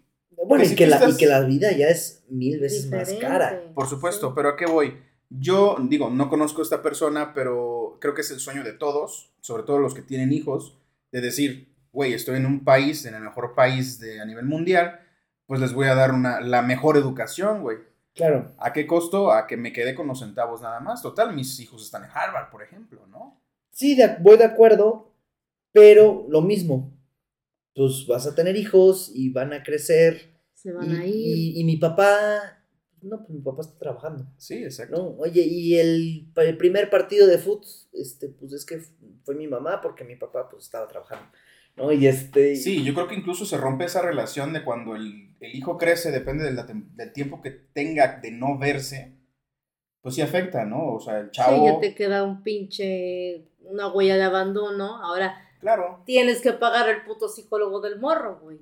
bueno, 0.45 0.61
que 0.61 0.67
y 0.67 0.69
si 0.69 0.75
que, 0.75 0.87
la, 0.87 0.95
estás- 0.97 1.15
y 1.15 1.17
que 1.17 1.25
la 1.25 1.41
vida 1.41 1.71
ya 1.73 1.87
es 1.89 2.23
mil 2.29 2.59
veces 2.59 2.89
más 2.89 3.11
cara. 3.13 3.61
Por 3.73 3.87
supuesto, 3.87 4.27
Sí. 4.29 4.33
pero 4.35 4.49
¿a 4.49 4.55
qué 4.55 4.65
voy? 4.67 4.93
Yo 5.29 5.75
digo, 5.89 6.09
no 6.09 6.29
conozco 6.29 6.61
a 6.61 6.63
esta 6.63 6.81
persona, 6.81 7.33
pero 7.33 7.97
creo 7.99 8.13
que 8.13 8.21
es 8.21 8.31
el 8.31 8.39
sueño 8.39 8.63
de 8.63 8.73
todos, 8.73 9.33
sobre 9.41 9.63
todo 9.63 9.79
los 9.79 9.93
que 9.93 10.01
tienen 10.01 10.31
hijos, 10.31 10.77
de 11.11 11.21
decir, 11.21 11.67
güey, 11.91 12.13
estoy 12.13 12.37
en 12.37 12.45
un 12.45 12.63
país, 12.63 13.05
en 13.05 13.15
el 13.15 13.21
mejor 13.21 13.55
país 13.55 13.99
de, 13.99 14.19
a 14.21 14.25
nivel 14.25 14.45
mundial, 14.45 14.99
pues 15.45 15.59
les 15.59 15.73
voy 15.73 15.87
a 15.87 15.95
dar 15.95 16.11
una, 16.13 16.41
la 16.41 16.61
mejor 16.61 16.97
educación, 16.97 17.61
güey. 17.61 17.77
Claro. 18.13 18.53
¿A 18.59 18.73
qué 18.73 18.85
costo? 18.85 19.31
A 19.31 19.47
que 19.47 19.55
me 19.57 19.71
quede 19.71 19.95
con 19.95 20.07
los 20.07 20.19
centavos 20.19 20.61
nada 20.61 20.79
más. 20.79 21.01
Total, 21.01 21.33
mis 21.33 21.59
hijos 21.59 21.83
están 21.83 22.03
en 22.03 22.09
Harvard, 22.13 22.49
por 22.51 22.61
ejemplo, 22.63 23.05
¿no? 23.07 23.41
Sí, 23.71 23.95
de- 23.95 24.17
voy 24.19 24.37
de 24.37 24.43
acuerdo, 24.45 25.13
pero 25.71 26.25
lo 26.29 26.41
mismo. 26.41 26.91
Pues 27.73 28.05
vas 28.07 28.27
a 28.27 28.35
tener 28.35 28.57
hijos 28.57 29.11
y 29.13 29.29
van 29.31 29.53
a 29.53 29.63
crecer. 29.63 30.33
Se 30.53 30.71
van 30.73 30.91
Y, 30.91 30.95
a 30.95 31.05
ir. 31.05 31.15
y- 31.15 31.59
y 31.61 31.63
mi 31.63 31.77
papá, 31.77 32.59
no, 33.01 33.19
pues 33.19 33.29
mi 33.29 33.41
papá 33.41 33.61
está 33.61 33.77
trabajando. 33.79 34.25
Sí, 34.37 34.63
exacto. 34.63 34.97
No, 34.97 35.03
oye, 35.19 35.41
y 35.43 35.77
el, 35.79 36.31
el 36.35 36.57
primer 36.57 36.89
partido 36.89 37.25
de 37.27 37.37
fútbol, 37.37 37.65
este, 37.93 38.27
pues 38.29 38.51
es 38.53 38.65
que 38.65 38.81
fue 39.23 39.35
mi 39.35 39.47
mamá 39.47 39.79
porque 39.81 40.03
mi 40.03 40.17
papá 40.17 40.49
pues 40.49 40.65
estaba 40.65 40.87
trabajando. 40.87 41.25
¿No? 41.75 41.91
Y 41.91 42.07
este. 42.07 42.55
Sí, 42.55 42.83
yo 42.83 42.93
creo 42.93 43.07
que 43.07 43.15
incluso 43.15 43.45
se 43.45 43.57
rompe 43.57 43.85
esa 43.85 44.01
relación 44.01 44.51
de 44.53 44.63
cuando 44.63 44.95
el, 44.95 45.35
el 45.39 45.55
hijo 45.55 45.77
crece, 45.77 46.11
depende 46.11 46.43
de 46.43 46.51
la 46.51 46.67
tem- 46.67 46.89
del 46.95 47.13
tiempo 47.13 47.41
que 47.41 47.51
tenga 47.51 48.19
de 48.21 48.31
no 48.31 48.57
verse, 48.57 49.15
pues 50.01 50.15
sí 50.15 50.21
afecta, 50.21 50.65
¿no? 50.65 50.93
O 50.93 50.99
sea, 50.99 51.19
el 51.19 51.31
chavo, 51.31 51.65
Sí, 51.67 51.73
ya 51.73 51.79
te 51.79 51.95
queda 51.95 52.23
un 52.23 52.43
pinche, 52.43 53.47
una 53.61 53.87
huella 53.93 54.17
de 54.17 54.23
abandono. 54.23 55.01
Ahora 55.03 55.35
claro, 55.61 56.03
tienes 56.05 56.41
que 56.41 56.51
pagar 56.53 56.89
el 56.89 57.03
puto 57.03 57.29
psicólogo 57.29 57.79
del 57.81 57.99
morro, 57.99 58.39
güey. 58.41 58.59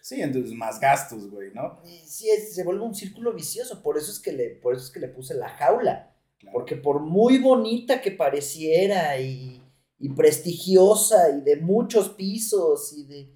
sí, 0.00 0.20
entonces 0.22 0.52
más 0.52 0.78
gastos, 0.80 1.28
güey, 1.30 1.50
¿no? 1.52 1.80
y 1.84 1.98
sí, 2.06 2.30
es- 2.30 2.54
se 2.54 2.62
vuelve 2.64 2.82
un 2.84 2.94
círculo 2.94 3.32
vicioso. 3.32 3.82
Por 3.82 3.96
eso 3.98 4.10
es 4.12 4.20
que 4.20 4.32
le, 4.32 4.50
por 4.50 4.74
eso 4.74 4.84
es 4.84 4.90
que 4.92 5.00
le 5.00 5.08
puse 5.08 5.34
la 5.34 5.48
jaula. 5.48 6.12
Claro. 6.38 6.52
Porque 6.52 6.76
por 6.76 7.00
muy 7.00 7.38
bonita 7.38 8.00
que 8.00 8.10
pareciera 8.12 9.18
y, 9.18 9.62
y 9.98 10.14
prestigiosa 10.14 11.30
y 11.30 11.40
de 11.40 11.56
muchos 11.56 12.10
pisos 12.10 12.92
y 12.96 13.06
de... 13.06 13.34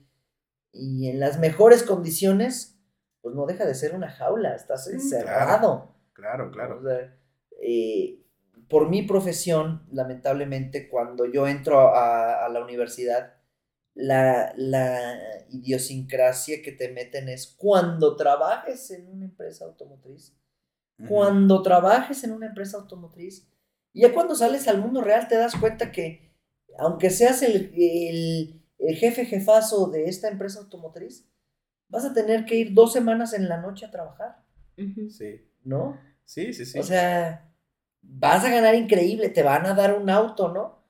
y 0.73 1.09
en 1.09 1.21
las 1.21 1.39
mejores 1.39 1.83
condiciones, 1.83 2.79
pues 3.23 3.35
no 3.35 3.47
deja 3.47 3.65
de 3.67 3.75
ser 3.75 3.95
una 3.95 4.11
jaula, 4.11 4.55
estás 4.55 4.89
encerrado. 4.89 5.95
Claro, 6.13 6.51
claro. 6.51 6.79
O 6.79 6.83
sea, 6.83 7.17
eh, 7.63 8.23
por 8.69 8.89
mi 8.89 9.03
profesión, 9.03 9.87
lamentablemente, 9.91 10.89
cuando 10.89 11.27
yo 11.27 11.47
entro 11.49 11.95
a, 11.95 12.45
a 12.45 12.49
la 12.49 12.63
universidad, 12.63 13.35
la, 13.95 14.53
la 14.57 15.19
idiosincrasia 15.51 16.63
que 16.63 16.73
te 16.73 16.93
meten 16.93 17.29
es 17.29 17.49
cuando 17.59 18.17
trabajes 18.17 18.91
en 18.91 19.09
una 19.09 19.25
empresa 19.25 19.65
automotriz, 19.65 20.37
cuando 21.09 21.63
trabajes 21.63 22.23
en 22.25 22.33
una 22.33 22.47
empresa 22.47 22.77
automotriz, 22.77 23.51
y 23.93 24.03
ya 24.03 24.13
cuando 24.13 24.35
sales 24.35 24.69
al 24.69 24.81
mundo 24.81 25.01
real 25.01 25.27
te 25.29 25.37
das 25.37 25.57
cuenta 25.57 25.91
que, 25.91 26.30
aunque 26.79 27.11
seas 27.11 27.43
el, 27.43 27.73
el, 27.77 28.63
el 28.79 28.97
jefe 28.97 29.25
jefazo 29.27 29.89
de 29.91 30.05
esta 30.05 30.29
empresa 30.29 30.61
automotriz, 30.61 31.29
vas 31.89 32.05
a 32.05 32.13
tener 32.15 32.45
que 32.45 32.57
ir 32.57 32.73
dos 32.75 32.93
semanas 32.93 33.33
en 33.33 33.49
la 33.49 33.61
noche 33.61 33.87
a 33.87 33.91
trabajar. 33.91 34.45
Sí, 35.11 35.47
¿no? 35.65 35.99
sí, 36.25 36.53
sí, 36.53 36.65
sí. 36.65 36.79
O 36.79 36.83
sea, 36.83 37.53
vas 38.03 38.45
a 38.45 38.51
ganar 38.51 38.75
increíble, 38.75 39.29
te 39.29 39.43
van 39.43 39.67
a 39.67 39.75
dar 39.75 39.99
un 39.99 40.09
auto, 40.09 40.53
¿no? 40.53 40.81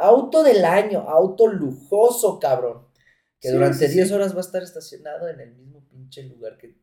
Auto 0.00 0.42
del 0.42 0.64
año, 0.64 1.00
auto 1.08 1.46
lujoso, 1.46 2.38
cabrón. 2.40 2.86
Que 3.40 3.48
Sí, 3.48 3.54
durante 3.54 3.88
sí, 3.88 3.94
10 3.94 4.08
sí. 4.08 4.14
horas 4.14 4.32
va 4.34 4.38
a 4.38 4.40
estar 4.40 4.62
estacionado 4.62 5.28
en 5.28 5.40
el 5.40 5.54
mismo 5.54 5.86
pinche 5.88 6.22
lugar 6.24 6.56
que 6.58 6.76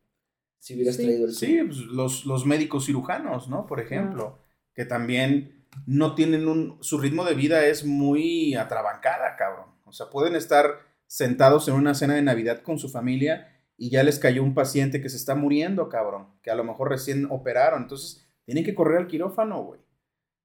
si 0.59 0.75
hubieras 0.75 0.95
Sí. 0.95 1.03
traído 1.03 1.25
el 1.25 1.33
Sí, 1.33 1.59
pues, 1.65 1.77
los, 1.79 2.25
los 2.25 2.45
médicos 2.45 2.85
cirujanos, 2.85 3.49
¿no? 3.49 3.65
Por 3.65 3.79
ejemplo, 3.81 4.39
que 4.73 4.85
también 4.85 5.62
no 5.85 6.15
tienen 6.15 6.47
un... 6.47 6.77
Su 6.81 6.99
ritmo 6.99 7.25
de 7.25 7.35
vida 7.35 7.65
es 7.65 7.85
muy 7.85 8.55
atrabancada, 8.55 9.35
cabrón. 9.37 9.65
O 9.85 9.91
sea, 9.91 10.09
pueden 10.09 10.35
estar 10.35 10.79
sentados 11.07 11.67
en 11.67 11.75
una 11.75 11.93
cena 11.93 12.15
de 12.15 12.21
Navidad 12.21 12.61
con 12.61 12.79
su 12.79 12.89
familia 12.89 13.47
y 13.77 13.89
ya 13.89 14.03
les 14.03 14.19
cayó 14.19 14.43
un 14.43 14.53
paciente 14.53 15.01
que 15.01 15.09
se 15.09 15.17
está 15.17 15.35
muriendo, 15.35 15.89
cabrón, 15.89 16.27
que 16.41 16.51
a 16.51 16.55
lo 16.55 16.63
mejor 16.63 16.89
recién 16.89 17.27
operaron. 17.29 17.83
Entonces, 17.83 18.27
tienen 18.45 18.63
que 18.63 18.75
correr 18.75 18.97
al 18.97 19.07
quirófano, 19.07 19.63
güey. 19.63 19.81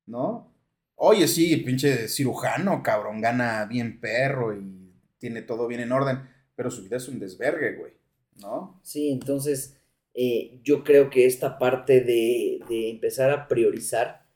¿No? 0.07 0.55
Oye, 0.95 1.29
sí, 1.29 1.57
pinche 1.59 2.09
cirujano, 2.09 2.83
cabrón, 2.83 3.21
gana 3.21 3.67
bien 3.67 4.01
perro 4.01 4.55
y 4.55 4.93
tiene 5.19 5.43
todo 5.43 5.67
bien 5.67 5.81
en 5.81 5.93
orden, 5.93 6.29
pero 6.57 6.71
su 6.71 6.83
vida 6.83 6.97
es 6.97 7.09
un 7.09 7.19
desvergue, 7.21 7.77
güey. 7.77 7.93
¿No? 8.37 8.81
Sí, 8.83 9.11
entonces 9.11 9.77
eh, 10.15 10.61
yo 10.65 10.83
creo 10.83 11.11
que 11.11 11.27
esta 11.27 11.59
parte 11.59 12.01
de, 12.01 12.61
de 12.69 12.91
empezar 12.91 13.31
a 13.31 13.47
priorizar, 13.47 14.27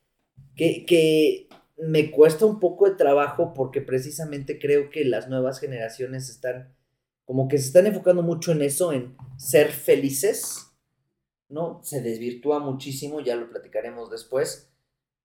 que, 0.57 0.85
que 0.87 1.49
me 1.77 2.11
cuesta 2.11 2.47
un 2.47 2.61
poco 2.61 2.89
de 2.89 2.97
trabajo 2.97 3.55
porque 3.55 3.81
precisamente 3.81 4.59
creo 4.59 4.91
que 4.91 5.05
las 5.05 5.29
nuevas 5.29 5.59
generaciones 5.59 6.29
están, 6.29 6.75
como 7.25 7.49
que 7.49 7.59
se 7.59 7.67
están 7.67 7.87
enfocando 7.87 8.23
mucho 8.23 8.53
en 8.53 8.63
eso, 8.63 8.93
en 8.93 9.17
ser 9.37 9.69
felices, 9.69 10.73
¿no? 11.49 11.81
Se 11.83 12.01
desvirtúa 12.01 12.61
muchísimo, 12.61 13.21
ya 13.21 13.37
lo 13.37 13.51
platicaremos 13.51 14.11
después, 14.11 14.71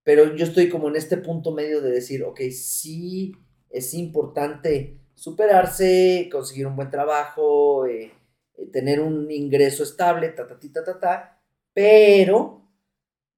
pero 0.04 0.36
yo 0.36 0.46
estoy 0.46 0.70
como 0.70 0.88
en 0.88 0.96
este 0.96 1.18
punto 1.18 1.52
medio 1.52 1.82
de 1.82 1.92
decir, 1.92 2.24
ok, 2.24 2.40
sí 2.52 3.34
es 3.70 3.94
importante 3.94 5.00
superarse, 5.14 6.30
conseguir 6.32 6.68
un 6.68 6.76
buen 6.76 6.90
trabajo, 6.90 7.86
eh, 7.86 8.12
eh, 8.56 8.68
tener 8.68 9.00
un 9.00 9.30
ingreso 9.32 9.84
estable, 9.84 10.30
ta, 10.30 10.48
ta, 10.48 10.60
ta, 10.60 10.84
ta, 10.84 11.00
ta, 11.00 11.42
pero, 11.74 12.68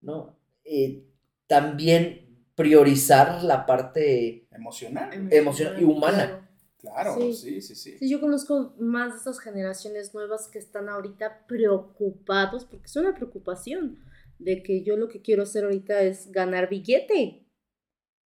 ¿no? 0.02 0.38
Eh, 0.64 1.09
también 1.50 2.46
priorizar 2.56 3.44
la 3.44 3.66
parte 3.66 4.48
Emocional. 4.52 5.28
Emocional 5.32 5.82
y 5.82 5.84
humana. 5.86 6.50
Claro, 6.80 7.16
Sí. 7.16 7.34
sí, 7.34 7.62
sí, 7.62 7.76
sí. 7.76 7.98
Sí, 8.00 8.10
yo 8.10 8.22
conozco 8.22 8.74
más 8.80 9.12
de 9.12 9.18
estas 9.18 9.40
generaciones 9.40 10.14
nuevas 10.14 10.48
que 10.48 10.60
están 10.60 10.88
ahorita 10.90 11.46
preocupados, 11.48 12.66
porque 12.66 12.86
es 12.86 12.96
una 12.96 13.14
preocupación 13.16 14.00
de 14.38 14.64
que 14.64 14.84
yo 14.84 14.96
lo 14.96 15.10
que 15.10 15.22
quiero 15.22 15.44
hacer 15.44 15.66
ahorita 15.66 16.02
es 16.04 16.32
ganar 16.32 16.70
billete. 16.70 17.46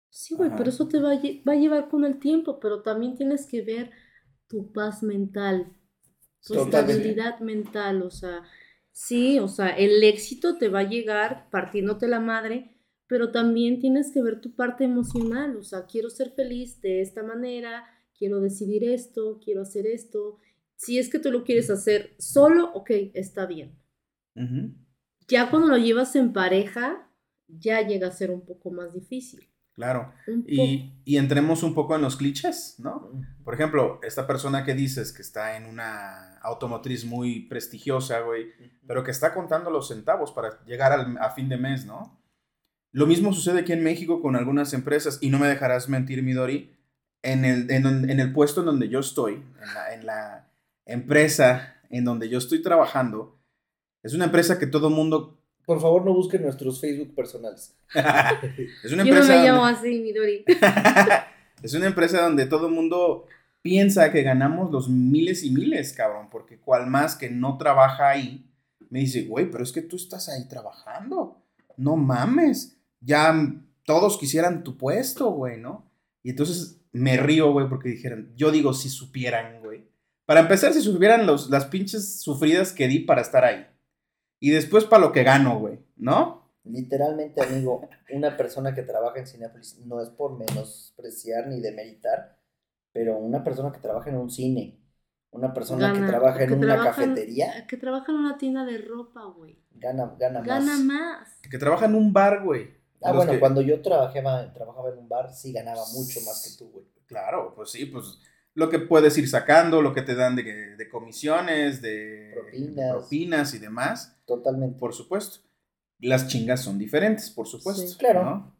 Sí, 0.10 0.36
güey, 0.36 0.52
pero 0.58 0.70
eso 0.70 0.88
te 0.88 1.00
va 1.00 1.12
a, 1.14 1.16
va 1.48 1.54
a 1.54 1.56
llevar 1.56 1.90
con 1.90 2.06
el 2.06 2.20
tiempo, 2.20 2.60
pero 2.60 2.82
también 2.82 3.16
tienes 3.16 3.46
que 3.48 3.62
ver 3.62 3.92
tu 4.48 4.72
paz 4.74 5.04
mental, 5.04 5.74
tu 6.46 6.54
Totalmente. 6.56 7.12
estabilidad 7.12 7.40
mental, 7.42 8.02
o 8.04 8.10
sea, 8.12 8.44
sí, 8.92 9.40
o 9.40 9.48
sea, 9.50 9.70
el 9.70 10.04
éxito 10.04 10.58
te 10.58 10.70
va 10.70 10.80
a 10.82 10.90
llegar 10.90 11.50
partiéndote 11.52 12.08
la 12.08 12.20
madre, 12.22 12.77
pero 13.08 13.32
también 13.32 13.80
tienes 13.80 14.12
que 14.12 14.22
ver 14.22 14.42
tu 14.42 14.56
parte 14.56 14.84
emocional, 14.84 15.56
o 15.58 15.64
sea, 15.64 15.86
quiero 15.86 16.10
ser 16.10 16.32
feliz 16.32 16.82
de 16.82 17.02
esta 17.02 17.24
manera, 17.24 17.84
quiero 18.18 18.40
decidir 18.42 18.84
esto, 18.84 19.40
quiero 19.44 19.62
hacer 19.62 19.86
esto. 19.88 20.38
Si 20.76 21.00
es 21.00 21.10
que 21.10 21.20
tú 21.20 21.32
lo 21.32 21.44
quieres 21.44 21.70
hacer 21.70 22.14
solo, 22.20 22.72
ok, 22.74 22.92
está 23.14 23.46
bien. 23.46 23.76
Ya 25.28 25.50
cuando 25.50 25.68
lo 25.70 25.78
llevas 25.78 26.16
en 26.16 26.34
pareja, 26.34 27.10
ya 27.48 27.82
llega 27.82 28.08
a 28.08 28.12
ser 28.12 28.30
un 28.32 28.42
poco 28.46 28.72
más 28.72 28.94
difícil. 28.94 29.50
Claro. 29.74 30.12
Y 30.46 31.18
entremos 31.18 31.62
un 31.64 31.76
poco 31.76 31.96
en 31.96 32.02
los 32.02 32.16
clichés, 32.16 32.76
¿no? 32.80 33.12
Por 33.44 33.54
ejemplo, 33.54 34.00
esta 34.04 34.26
persona 34.26 34.66
que 34.66 34.74
dices 34.74 35.14
que 35.14 35.22
está 35.22 35.56
en 35.56 35.66
una 35.66 36.38
automotriz 36.40 37.06
muy 37.06 37.42
prestigiosa, 37.48 38.22
güey, 38.22 38.48
pero 38.88 39.04
que 39.04 39.12
está 39.12 39.34
contando 39.34 39.70
los 39.70 39.88
centavos 39.88 40.32
para 40.32 40.64
llegar 40.66 40.92
al- 40.94 41.18
a 41.20 41.30
fin 41.30 41.48
de 41.48 41.58
mes, 41.58 41.86
¿no? 41.86 42.20
Lo 42.98 43.06
mismo 43.06 43.32
sucede 43.32 43.60
aquí 43.60 43.74
en 43.74 43.84
México 43.84 44.24
con 44.24 44.36
algunas 44.36 44.74
empresas, 44.74 45.20
y 45.22 45.30
no 45.30 45.38
me 45.38 45.48
dejarás 45.48 45.88
mentir, 45.88 46.24
Midori, 46.24 46.72
en 47.22 47.46
el, 47.46 47.70
en, 47.70 47.86
en 48.10 48.20
el 48.20 48.34
puesto 48.34 48.62
en 48.62 48.66
donde 48.66 48.90
yo 48.90 49.00
estoy, 49.02 49.34
en 49.36 49.74
la, 49.76 49.94
en 49.94 50.06
la 50.08 50.48
empresa 50.84 51.76
en 51.92 52.06
donde 52.06 52.28
yo 52.28 52.40
estoy 52.40 52.64
trabajando, 52.64 53.38
es 54.02 54.16
una 54.16 54.26
empresa 54.26 54.58
que 54.58 54.66
todo 54.66 54.90
mundo... 54.90 55.38
Por 55.64 55.80
favor, 55.80 56.06
no 56.06 56.14
busquen 56.16 56.42
nuestros 56.42 56.82
Facebook 56.82 57.14
personales. 57.14 57.78
es 57.94 58.92
una 58.92 59.04
Yo 59.04 59.14
no 59.14 59.20
empresa... 59.20 59.36
me 59.36 59.44
llamo 59.46 59.62
donde- 59.64 59.78
así, 59.80 60.00
Midori. 60.00 60.46
es 61.62 61.74
una 61.76 61.86
empresa 61.86 62.24
donde 62.24 62.48
todo 62.48 62.66
el 62.66 62.74
mundo 62.74 63.26
piensa 63.62 64.12
que 64.12 64.24
ganamos 64.24 64.72
los 64.72 64.90
miles 64.90 65.44
y 65.44 65.52
miles, 65.52 65.94
cabrón, 65.94 66.30
porque 66.32 66.58
cual 66.58 66.88
más 66.88 67.16
que 67.16 67.30
no 67.30 67.60
trabaja 67.60 68.10
ahí, 68.10 68.50
me 68.90 69.02
dice, 69.02 69.26
güey, 69.26 69.52
pero 69.52 69.64
es 69.64 69.72
que 69.72 69.84
tú 69.84 69.98
estás 69.98 70.30
ahí 70.30 70.48
trabajando, 70.48 71.44
no 71.76 71.96
mames, 71.96 72.77
ya 73.00 73.34
todos 73.84 74.18
quisieran 74.18 74.64
tu 74.64 74.78
puesto, 74.78 75.32
güey, 75.32 75.58
¿no? 75.60 75.90
Y 76.24 76.32
entonces 76.32 76.82
me 76.92 77.18
río, 77.18 77.52
güey, 77.52 77.70
porque 77.70 77.90
dijeron, 77.90 78.34
yo 78.36 78.52
digo, 78.52 78.74
si 78.74 78.90
supieran, 78.90 79.62
güey. 79.62 79.88
Para 80.26 80.42
empezar, 80.42 80.74
si 80.74 80.82
supieran 80.82 81.26
los, 81.26 81.50
las 81.50 81.66
pinches 81.66 82.20
sufridas 82.22 82.74
que 82.74 82.88
di 82.88 83.00
para 83.00 83.22
estar 83.22 83.46
ahí. 83.46 83.66
Y 84.40 84.50
después 84.52 84.84
para 84.86 85.02
lo 85.06 85.12
que 85.12 85.24
gano, 85.24 85.58
güey, 85.60 85.80
¿no? 85.96 86.52
Literalmente, 86.64 87.42
amigo, 87.42 87.88
una 88.12 88.36
persona 88.36 88.74
que 88.76 88.84
trabaja 88.84 89.20
en 89.20 89.28
Cinepolis 89.28 89.80
no 89.86 90.02
es 90.02 90.10
por 90.10 90.38
menospreciar 90.38 91.48
ni 91.48 91.62
demeritar, 91.62 92.38
pero 92.92 93.18
una 93.18 93.44
persona 93.44 93.72
que 93.72 93.80
trabaja 93.80 94.10
en 94.10 94.18
un 94.18 94.30
cine, 94.30 94.78
una 95.32 95.54
persona 95.54 95.94
que 95.94 96.02
trabaja 96.02 96.44
en 96.44 96.50
que 96.50 96.56
una 96.56 96.76
trabaja 96.76 97.04
en- 97.04 97.10
cafetería, 97.12 97.66
Que 97.68 97.78
trabaja 97.78 98.12
en 98.12 98.18
una 98.18 98.38
tienda 98.38 98.66
de 98.66 98.80
ropa, 98.80 99.24
güey. 99.26 99.58
gana, 99.72 100.14
gana, 100.20 100.42
Gana 100.42 100.66
más. 100.78 100.80
más. 100.84 101.40
Que 101.50 101.58
trabaja 101.58 101.86
en 101.86 101.96
un 101.96 102.12
bar, 102.12 102.44
güey. 102.44 102.76
Ah, 103.02 103.12
bueno, 103.14 103.32
que- 103.34 103.40
cuando 103.40 103.62
yo 103.62 103.82
trabajaba, 103.82 104.54
trabajaba 104.54 104.90
en 104.90 104.98
un 104.98 105.08
bar, 105.10 105.34
sí 105.34 105.52
ganaba 105.54 105.84
mucho 105.94 106.20
más 106.22 106.44
que 106.44 106.58
tú, 106.64 106.72
güey. 106.72 106.86
Claro, 107.06 107.54
pues 107.56 107.72
sí, 107.72 107.86
pues 107.86 108.20
lo 108.54 108.70
que 108.70 108.80
puedes 108.80 109.18
ir 109.18 109.30
sacando, 109.30 109.82
lo 109.82 109.94
que 109.94 110.02
te 110.02 110.16
dan 110.16 110.36
de, 110.36 110.76
de 110.76 110.90
comisiones, 110.90 111.82
de 111.82 112.32
Propinas. 112.34 112.92
propinas 112.92 113.54
y 113.54 113.60
demás, 113.60 114.18
Totalmente. 114.26 114.80
por 114.80 114.94
supuesto. 114.94 115.40
Las 116.00 116.28
chingas 116.28 116.62
son 116.62 116.78
diferentes, 116.78 117.30
por 117.32 117.48
supuesto. 117.48 117.82
Sí. 117.88 117.96
Claro. 117.98 118.24
¿no? 118.26 118.56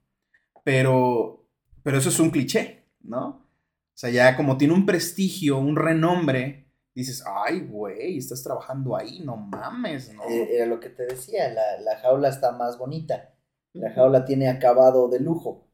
Pero, 0.64 1.46
pero 1.84 1.98
eso 1.98 2.10
es 2.10 2.20
un 2.20 2.30
cliché, 2.30 2.86
¿no? 3.02 3.28
O 3.28 4.00
sea, 4.00 4.10
ya 4.10 4.36
como 4.36 4.58
tiene 4.58 4.74
un 4.74 4.86
prestigio, 4.86 5.58
un 5.58 5.76
renombre, 5.76 6.68
dices, 6.94 7.24
ay, 7.26 7.62
güey, 7.62 8.18
estás 8.18 8.44
trabajando 8.44 8.96
ahí, 8.96 9.22
no 9.22 9.38
mames, 9.38 10.14
¿no? 10.14 10.24
Eh, 10.30 10.56
Era 10.56 10.66
lo 10.68 10.80
que 10.80 10.90
te 10.90 11.06
decía, 11.06 11.50
la, 11.52 11.80
la 11.82 11.98
jaula 12.00 12.30
está 12.30 12.52
más 12.52 12.78
bonita. 12.78 13.34
La 13.80 13.92
jaula 13.92 14.26
tiene 14.26 14.50
acabado 14.50 15.08
de 15.10 15.20
lujo, 15.20 15.68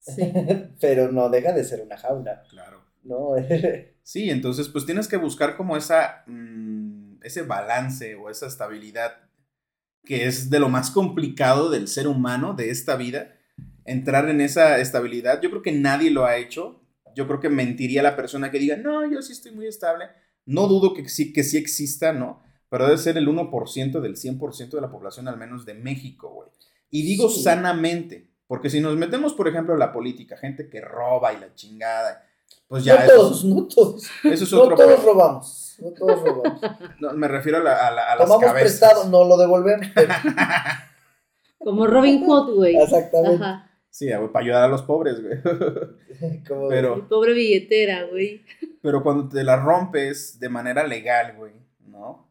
Sí. 0.00 0.22
pero 0.80 1.10
no 1.12 1.28
deja 1.28 1.52
de 1.52 1.64
ser 1.64 1.82
una 1.82 1.96
jaula, 1.98 2.42
Claro. 2.50 2.82
¿no? 3.02 3.30
Sí, 4.02 4.30
entonces 4.30 4.68
pues 4.68 4.86
tienes 4.86 5.06
que 5.06 5.18
buscar 5.18 5.54
como 5.56 5.76
esa, 5.76 6.22
mm, 6.26 7.18
ese 7.22 7.42
balance 7.42 8.14
o 8.14 8.30
esa 8.30 8.46
estabilidad 8.46 9.12
que 10.04 10.26
es 10.26 10.48
de 10.48 10.60
lo 10.60 10.70
más 10.70 10.90
complicado 10.90 11.68
del 11.68 11.88
ser 11.88 12.08
humano, 12.08 12.54
de 12.54 12.70
esta 12.70 12.96
vida, 12.96 13.36
entrar 13.84 14.28
en 14.30 14.40
esa 14.40 14.78
estabilidad. 14.78 15.42
Yo 15.42 15.50
creo 15.50 15.60
que 15.60 15.72
nadie 15.72 16.10
lo 16.10 16.24
ha 16.24 16.36
hecho. 16.38 16.80
Yo 17.14 17.26
creo 17.26 17.40
que 17.40 17.50
mentiría 17.50 18.02
la 18.02 18.16
persona 18.16 18.50
que 18.50 18.58
diga, 18.58 18.76
no, 18.76 19.04
yo 19.10 19.20
sí 19.20 19.32
estoy 19.32 19.52
muy 19.52 19.66
estable. 19.66 20.06
No 20.46 20.66
dudo 20.68 20.94
que 20.94 21.06
sí, 21.10 21.32
que 21.34 21.42
sí 21.44 21.58
exista, 21.58 22.12
¿no? 22.14 22.42
Pero 22.70 22.86
debe 22.86 22.96
ser 22.96 23.18
el 23.18 23.28
1% 23.28 24.00
del 24.00 24.16
100% 24.16 24.76
de 24.76 24.80
la 24.80 24.90
población, 24.90 25.28
al 25.28 25.36
menos 25.36 25.66
de 25.66 25.74
México, 25.74 26.30
güey. 26.32 26.48
Y 26.90 27.02
digo 27.02 27.28
Sí. 27.28 27.42
sanamente, 27.42 28.28
porque 28.46 28.70
si 28.70 28.80
nos 28.80 28.96
metemos, 28.96 29.34
por 29.34 29.48
ejemplo, 29.48 29.74
a 29.74 29.78
la 29.78 29.92
política, 29.92 30.36
gente 30.36 30.68
que 30.68 30.80
roba 30.80 31.32
y 31.32 31.40
la 31.40 31.54
chingada, 31.54 32.24
pues 32.66 32.84
ya 32.84 32.94
no 32.96 33.00
eso 33.02 33.12
es- 33.12 33.16
todos, 33.18 33.44
no 33.44 33.66
todos. 33.66 34.04
eso 34.24 34.44
es 34.44 34.52
No 34.52 34.62
otro 34.62 34.76
todos 34.76 35.04
robamos. 35.04 35.76
no 35.80 35.90
todos 35.92 36.22
robamos. 36.22 36.60
No, 37.00 37.12
me 37.12 37.28
refiero 37.28 37.58
a, 37.58 37.62
la, 37.62 37.86
a, 37.86 37.90
la- 37.90 38.12
a 38.12 38.16
las 38.16 38.24
Tomamos 38.26 38.44
cabezas. 38.44 38.62
prestado, 38.80 39.08
no 39.10 39.24
lo 39.24 39.36
devolvemos. 39.36 39.86
pero- 39.94 40.14
Como 41.58 41.86
Robin 41.86 42.24
Hood, 42.24 42.54
güey. 42.54 42.76
Exactamente. 42.76 43.42
Ajá. 43.44 43.64
Sí, 43.90 44.06
güey, 44.12 44.28
para 44.28 44.44
ayudar 44.44 44.62
a 44.64 44.68
los 44.68 44.82
pobres, 44.82 45.16
güey. 45.20 45.38
Como- 46.48 46.68
Pero- 46.68 46.96
Mi 46.96 47.02
pobre 47.02 47.32
billetera, 47.32 48.04
güey. 48.04 48.42
Pero 48.80 49.02
cuando 49.02 49.28
te 49.28 49.42
la 49.44 49.56
rompes 49.56 50.38
de 50.38 50.48
manera 50.48 50.86
legal, 50.86 51.34
güey, 51.36 51.52
¿no? 51.86 52.27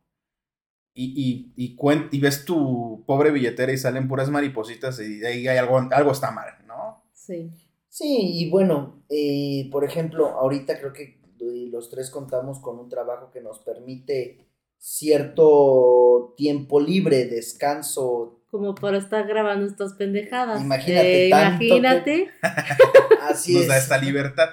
Y, 1.00 1.13
y, 1.16 1.63
y, 1.63 1.75
cuen- 1.77 2.10
y 2.12 2.20
ves 2.20 2.44
tu 2.44 3.04
pobre 3.06 3.30
billetera 3.30 3.72
y 3.72 3.77
salen 3.77 4.08
puras 4.08 4.32
maripositas 4.32 5.00
y 5.00 5.20
de 5.20 5.27
ahí 5.27 5.48
hay 5.48 5.58
algo, 5.58 5.77
algo 5.92 6.12
está 6.12 6.32
mal, 6.32 6.48
¿no? 6.68 7.04
Sí. 7.13 7.51
Sí, 7.88 8.32
y 8.34 8.50
bueno, 8.50 9.04
eh, 9.10 9.70
por 9.72 9.84
ejemplo, 9.84 10.27
ahorita 10.30 10.80
creo 10.80 10.94
que 10.94 11.20
los 11.72 11.89
tres 11.92 12.10
contamos 12.10 12.60
con 12.60 12.80
un 12.80 12.89
trabajo 12.89 13.30
que 13.32 13.42
nos 13.42 13.60
permite 13.60 14.48
cierto 14.77 16.34
tiempo 16.38 16.80
libre, 16.80 17.25
descanso. 17.25 18.42
Como 18.50 18.74
para 18.75 18.98
estar 18.98 19.27
grabando 19.27 19.66
estas 19.66 19.94
pendejadas. 19.94 20.62
Imagínate 20.62 21.27
Eh, 21.27 21.30
tanto 21.30 21.60
que- 21.60 21.66
imagínate. 21.66 22.27
Así 23.22 23.54
Nos 23.54 23.63
es. 23.63 23.68
da 23.68 23.77
esta 23.77 23.98
libertad. 23.98 24.50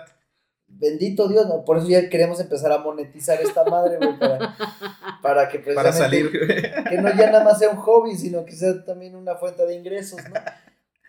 Bendito 0.77 1.29
Dios, 1.29 1.47
¿no? 1.47 1.65
por 1.65 1.79
eso 1.79 1.89
ya 1.89 2.09
queremos 2.09 2.41
empezar 2.41 2.73
a 2.73 2.79
monetizar 2.79 3.41
esta 3.41 3.65
madre, 3.65 3.97
güey, 3.97 4.19
para, 4.19 4.57
para 5.23 5.49
que 5.49 5.59
Para 5.61 5.93
salir. 5.93 6.31
Que 6.31 6.97
no 7.01 7.09
ya 7.17 7.31
nada 7.31 7.45
más 7.45 7.59
sea 7.59 7.71
un 7.71 7.77
hobby, 7.77 8.17
sino 8.17 8.45
que 8.45 8.53
sea 8.53 8.85
también 8.85 9.15
una 9.15 9.37
fuente 9.37 9.65
de 9.67 9.75
ingresos, 9.75 10.21
¿no? 10.29 10.35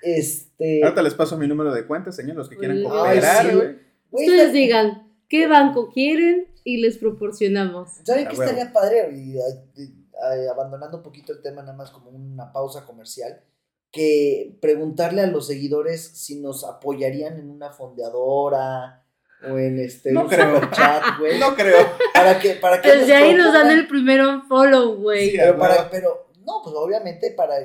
Este. 0.01 0.83
Ahorita 0.83 1.01
les 1.01 1.15
paso 1.15 1.37
mi 1.37 1.47
número 1.47 1.73
de 1.73 1.87
cuenta, 1.87 2.11
señor, 2.11 2.35
los 2.35 2.47
que 2.47 2.57
quieran 2.57 2.83
cooperar, 2.83 3.55
güey. 3.55 3.75
Ustedes 4.11 4.53
digan 4.53 5.11
qué 5.27 5.47
banco 5.47 5.89
quieren 5.91 6.47
y 6.63 6.77
les 6.77 6.97
proporcionamos. 6.97 7.89
¿Saben 8.03 8.27
A 8.27 8.29
qué 8.29 8.35
estaría 8.35 8.71
padre? 8.71 9.09
Y, 9.13 9.37
eh, 9.37 9.41
eh, 9.77 10.47
abandonando 10.51 10.97
un 10.97 11.03
poquito 11.03 11.33
el 11.33 11.41
tema, 11.41 11.61
nada 11.61 11.75
más 11.75 11.89
como 11.91 12.11
una 12.11 12.51
pausa 12.51 12.85
comercial, 12.85 13.41
que 13.91 14.57
preguntarle 14.61 15.21
a 15.21 15.27
los 15.27 15.47
seguidores 15.47 16.05
si 16.05 16.39
nos 16.39 16.63
apoyarían 16.63 17.39
en 17.39 17.49
una 17.49 17.71
fondeadora 17.71 19.04
o 19.51 19.57
en 19.57 19.79
este 19.79 20.11
No 20.11 20.21
un 20.23 20.27
creo. 20.27 20.55
superchat, 20.55 21.03
güey. 21.19 21.39
No 21.39 21.55
creo. 21.55 21.77
Para 22.13 22.39
que, 22.39 22.51
para 22.55 22.81
que 22.81 22.91
Desde 22.91 23.15
ahí 23.15 23.33
nos 23.33 23.53
dan 23.53 23.69
el 23.71 23.87
primero 23.87 24.43
follow, 24.47 24.95
güey. 24.95 25.31
Sí, 25.31 25.37
pero, 25.37 25.57
para, 25.57 25.89
pero, 25.89 26.27
no, 26.45 26.61
pues 26.63 26.75
obviamente 26.77 27.31
para 27.31 27.59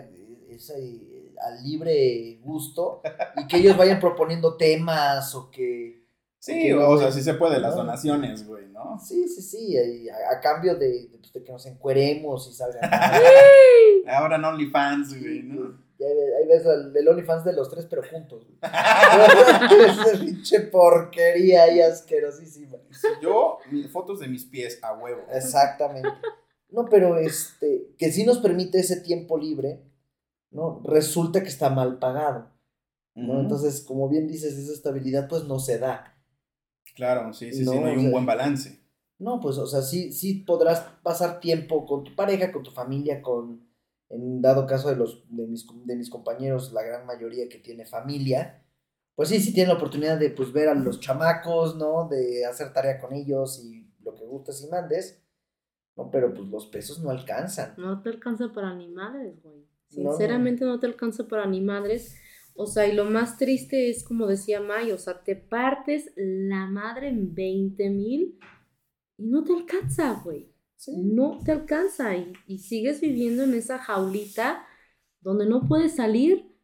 ese 0.49 1.01
al 1.43 1.63
libre 1.65 2.39
gusto 2.43 3.01
y 3.37 3.47
que 3.47 3.57
ellos 3.59 3.77
vayan 3.77 3.99
proponiendo 3.99 4.57
temas 4.57 5.35
o 5.35 5.51
que 5.51 6.01
Sí, 6.39 6.59
que 6.63 6.75
o 6.75 6.81
no, 6.95 6.99
sea, 6.99 7.13
sí 7.13 7.23
se 7.23 7.35
puede, 7.35 7.59
las 7.61 7.75
no. 7.77 7.83
donaciones, 7.83 8.47
güey, 8.47 8.67
¿no? 8.69 8.99
sí, 8.99 9.29
sí, 9.29 9.43
sí, 9.43 9.75
y 9.77 10.09
a, 10.09 10.15
a 10.37 10.41
cambio 10.41 10.75
de, 10.75 11.09
de, 11.09 11.19
pues, 11.19 11.33
de 11.35 11.45
que 11.45 11.53
nos 11.53 11.67
encueremos 11.67 12.49
y 12.49 12.55
salgan. 12.55 12.91
Ahora 14.09 14.37
en 14.37 14.45
OnlyFans, 14.45 15.21
güey, 15.21 15.43
¿no? 15.43 15.79
Ahí 16.07 16.47
ves 16.49 16.65
el, 16.65 16.97
el 16.97 17.09
OnlyFans 17.09 17.45
de 17.45 17.53
los 17.53 17.69
tres, 17.71 17.87
pero 17.89 18.03
juntos. 18.03 18.47
güey. 18.47 18.59
Esa 19.91 20.19
pinche 20.19 20.61
porquería 20.61 21.73
y 21.75 21.81
asquerosísima. 21.81 22.79
Yo, 23.23 23.59
mi- 23.71 23.85
fotos 23.85 24.21
de 24.21 24.29
mis 24.29 24.45
pies 24.45 24.79
a 24.83 24.95
huevo. 24.95 25.23
Exactamente. 25.33 26.09
No, 26.71 26.87
pero 26.87 27.17
este, 27.19 27.95
que 27.99 28.13
sí 28.13 28.25
nos 28.25 28.39
permite 28.39 28.79
ese 28.79 29.01
tiempo 29.01 29.37
libre, 29.37 29.83
¿no? 30.51 30.81
Resulta 30.85 31.43
que 31.43 31.49
está 31.49 31.69
mal 31.69 31.99
pagado, 31.99 32.51
¿no? 33.15 33.41
Entonces, 33.41 33.83
como 33.83 34.09
bien 34.09 34.27
dices, 34.29 34.55
esa 34.57 34.73
estabilidad 34.73 35.29
pues 35.29 35.45
no 35.45 35.59
se 35.59 35.79
da. 35.79 36.17
Claro, 36.95 37.33
sí, 37.33 37.53
sí, 37.53 37.65
No, 37.65 37.73
sí, 37.73 37.79
no 37.81 37.87
hay 37.87 37.95
un 37.97 38.03
sea, 38.03 38.11
buen 38.11 38.27
balance. 38.27 38.81
No, 39.19 39.41
pues, 39.41 39.59
o 39.59 39.67
sea, 39.67 39.83
sí, 39.83 40.13
sí 40.13 40.35
podrás 40.47 40.81
pasar 41.03 41.41
tiempo 41.41 41.85
con 41.87 42.05
tu 42.05 42.15
pareja, 42.15 42.53
con 42.53 42.63
tu 42.63 42.71
familia, 42.71 43.21
con, 43.21 43.69
en 44.11 44.43
dado 44.43 44.67
caso 44.67 44.89
de 44.89 44.97
los, 44.97 45.25
de 45.29 45.47
mis, 45.47 45.67
de 45.87 45.97
mis 45.97 46.11
compañeros, 46.11 46.73
la 46.73 46.83
gran 46.83 47.07
mayoría 47.07 47.49
que 47.49 47.59
tiene 47.59 47.87
familia, 47.87 48.65
pues 49.15 49.29
sí, 49.29 49.41
sí 49.41 49.55
tienen 49.55 49.69
la 49.69 49.77
oportunidad 49.77 50.19
de, 50.19 50.31
pues, 50.31 50.53
ver 50.53 50.69
a 50.69 50.75
los 50.75 51.01
chamacos, 51.01 51.77
¿no? 51.77 52.09
De 52.09 52.45
hacer 52.45 52.73
tarea 52.73 52.99
con 52.99 53.13
ellos 53.13 53.63
y 53.65 53.89
lo 54.03 54.15
que 54.15 54.25
gustes 54.25 54.65
y 54.65 54.69
mandes, 54.69 55.23
¿no? 55.97 56.11
Pero, 56.11 56.35
pues, 56.35 56.49
los 56.49 56.67
pesos 56.67 57.01
no 57.01 57.11
alcanzan. 57.11 57.75
No 57.77 58.03
te 58.03 58.09
alcanza 58.09 58.53
para 58.53 58.75
ni 58.75 58.89
madres, 58.89 59.41
güey. 59.43 59.69
No. 59.97 60.11
Sinceramente 60.13 60.65
no, 60.65 60.79
te 60.81 60.87
alcanza 60.87 61.29
para 61.29 61.47
ni 61.47 61.61
madres. 61.61 62.17
O 62.55 62.67
sea, 62.67 62.87
y 62.87 62.95
lo 62.95 63.05
más 63.05 63.39
triste 63.39 63.91
es 63.91 64.05
como 64.05 64.27
decía 64.27 64.61
May, 64.61 64.93
o 64.93 64.99
sea, 64.99 65.23
te 65.23 65.37
partes 65.37 66.13
la 66.17 66.67
madre 66.67 67.09
en 67.09 67.35
20 67.35 67.91
mil 67.91 68.39
y 69.17 69.27
no 69.27 69.45
te 69.45 69.53
alcanza, 69.53 70.21
güey. 70.25 70.53
Sí. 70.81 70.93
No 70.97 71.41
te 71.45 71.53
alcanza 71.53 72.17
y, 72.17 72.33
y 72.47 72.59
sigues 72.61 73.03
viviendo 73.03 73.43
en 73.45 73.53
esa 73.53 73.79
jaulita 73.79 74.65
donde 75.21 75.45
no 75.47 75.69
puedes 75.69 75.97
salir, 75.97 76.57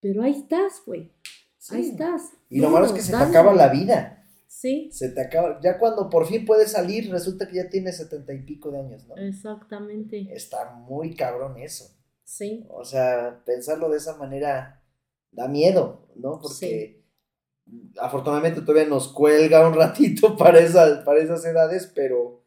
pero 0.00 0.22
ahí 0.22 0.32
estás, 0.32 0.82
güey. 0.84 1.10
sí. 1.56 1.74
Ahí 1.74 1.88
estás. 1.88 2.32
Y 2.50 2.60
lo 2.60 2.68
malo 2.68 2.84
es 2.84 2.92
que 2.92 3.00
se 3.00 3.12
te 3.12 3.16
acaba 3.16 3.54
la 3.54 3.68
vida. 3.68 4.20
Sí, 4.46 4.88
Se 4.92 5.08
te 5.08 5.20
acaba, 5.22 5.58
ya 5.62 5.78
cuando 5.78 6.08
por 6.10 6.26
fin 6.26 6.44
puedes 6.44 6.70
salir, 6.72 7.10
resulta 7.10 7.48
que 7.48 7.56
ya 7.56 7.68
tienes 7.70 7.96
setenta 7.96 8.32
y 8.34 8.42
pico 8.42 8.70
de 8.70 8.80
años, 8.80 9.06
¿no? 9.08 9.16
exactamente. 9.16 10.28
Está 10.30 10.74
muy 10.74 11.14
cabrón 11.16 11.56
eso. 11.58 11.86
Sí, 12.22 12.66
O 12.70 12.84
sea, 12.84 13.42
pensarlo 13.44 13.88
de 13.90 13.96
esa 13.96 14.16
manera 14.16 14.82
da 15.32 15.48
miedo, 15.48 16.08
¿no? 16.16 16.38
Porque 16.38 17.02
afortunadamente 17.98 18.60
todavía 18.60 18.88
nos 18.88 19.08
cuelga 19.08 19.66
un 19.66 19.74
ratito 19.74 20.36
para 20.38 20.60
esas, 20.60 21.04
para 21.04 21.20
esas 21.20 21.44
edades, 21.46 21.90
pero, 21.94 22.43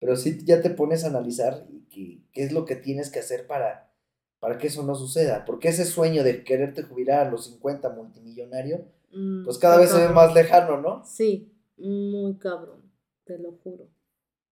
pero 0.00 0.16
sí 0.16 0.38
ya 0.44 0.62
te 0.62 0.70
pones 0.70 1.04
a 1.04 1.08
analizar 1.08 1.66
y 1.70 1.80
que- 1.88 2.22
qué 2.32 2.44
es 2.44 2.52
lo 2.52 2.64
que 2.64 2.76
tienes 2.76 3.10
que 3.10 3.20
hacer 3.20 3.46
para, 3.46 3.92
para 4.40 4.58
que 4.58 4.68
eso 4.68 4.82
no 4.82 4.94
suceda. 4.94 5.44
Porque 5.44 5.68
ese 5.68 5.84
sueño 5.84 6.22
de 6.24 6.44
quererte 6.44 6.82
jubilar 6.82 7.26
a 7.26 7.30
los 7.30 7.46
50 7.46 7.90
multimillonario, 7.90 8.86
Mm, 9.12 9.44
pues 9.44 9.58
cada 9.58 9.78
vez 9.78 9.90
se 9.90 10.06
ve 10.06 10.08
más 10.12 10.34
lejano, 10.34 10.80
¿no? 10.80 11.04
Sí, 11.04 11.52
muy 11.78 12.36
cabrón, 12.38 12.82
te 13.24 13.38
lo 13.38 13.52
juro. 13.62 13.88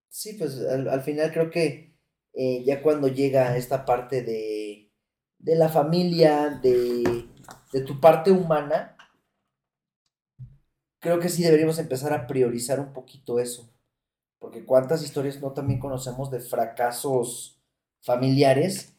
Sí, 0.08 0.34
pues 0.34 0.60
al, 0.60 0.88
al 0.88 1.02
final 1.02 1.32
creo 1.32 1.50
que 1.50 1.94
eh, 2.34 2.62
ya 2.64 2.82
cuando 2.82 3.08
llega 3.08 3.56
esta 3.56 3.84
parte 3.84 4.22
de, 4.22 4.90
de 5.38 5.56
la 5.56 5.68
familia, 5.68 6.50
de, 6.62 7.26
de 7.72 7.80
tu 7.80 8.00
parte 8.00 8.30
humana, 8.30 8.96
creo 11.00 11.20
que 11.20 11.28
sí 11.28 11.42
deberíamos 11.42 11.78
empezar 11.78 12.12
a 12.12 12.26
priorizar 12.26 12.80
un 12.80 12.92
poquito 12.92 13.38
eso. 13.38 13.73
Porque 14.44 14.66
cuántas 14.66 15.02
historias 15.02 15.40
no 15.40 15.52
también 15.52 15.80
conocemos 15.80 16.30
de 16.30 16.38
fracasos 16.38 17.58
familiares 18.02 18.94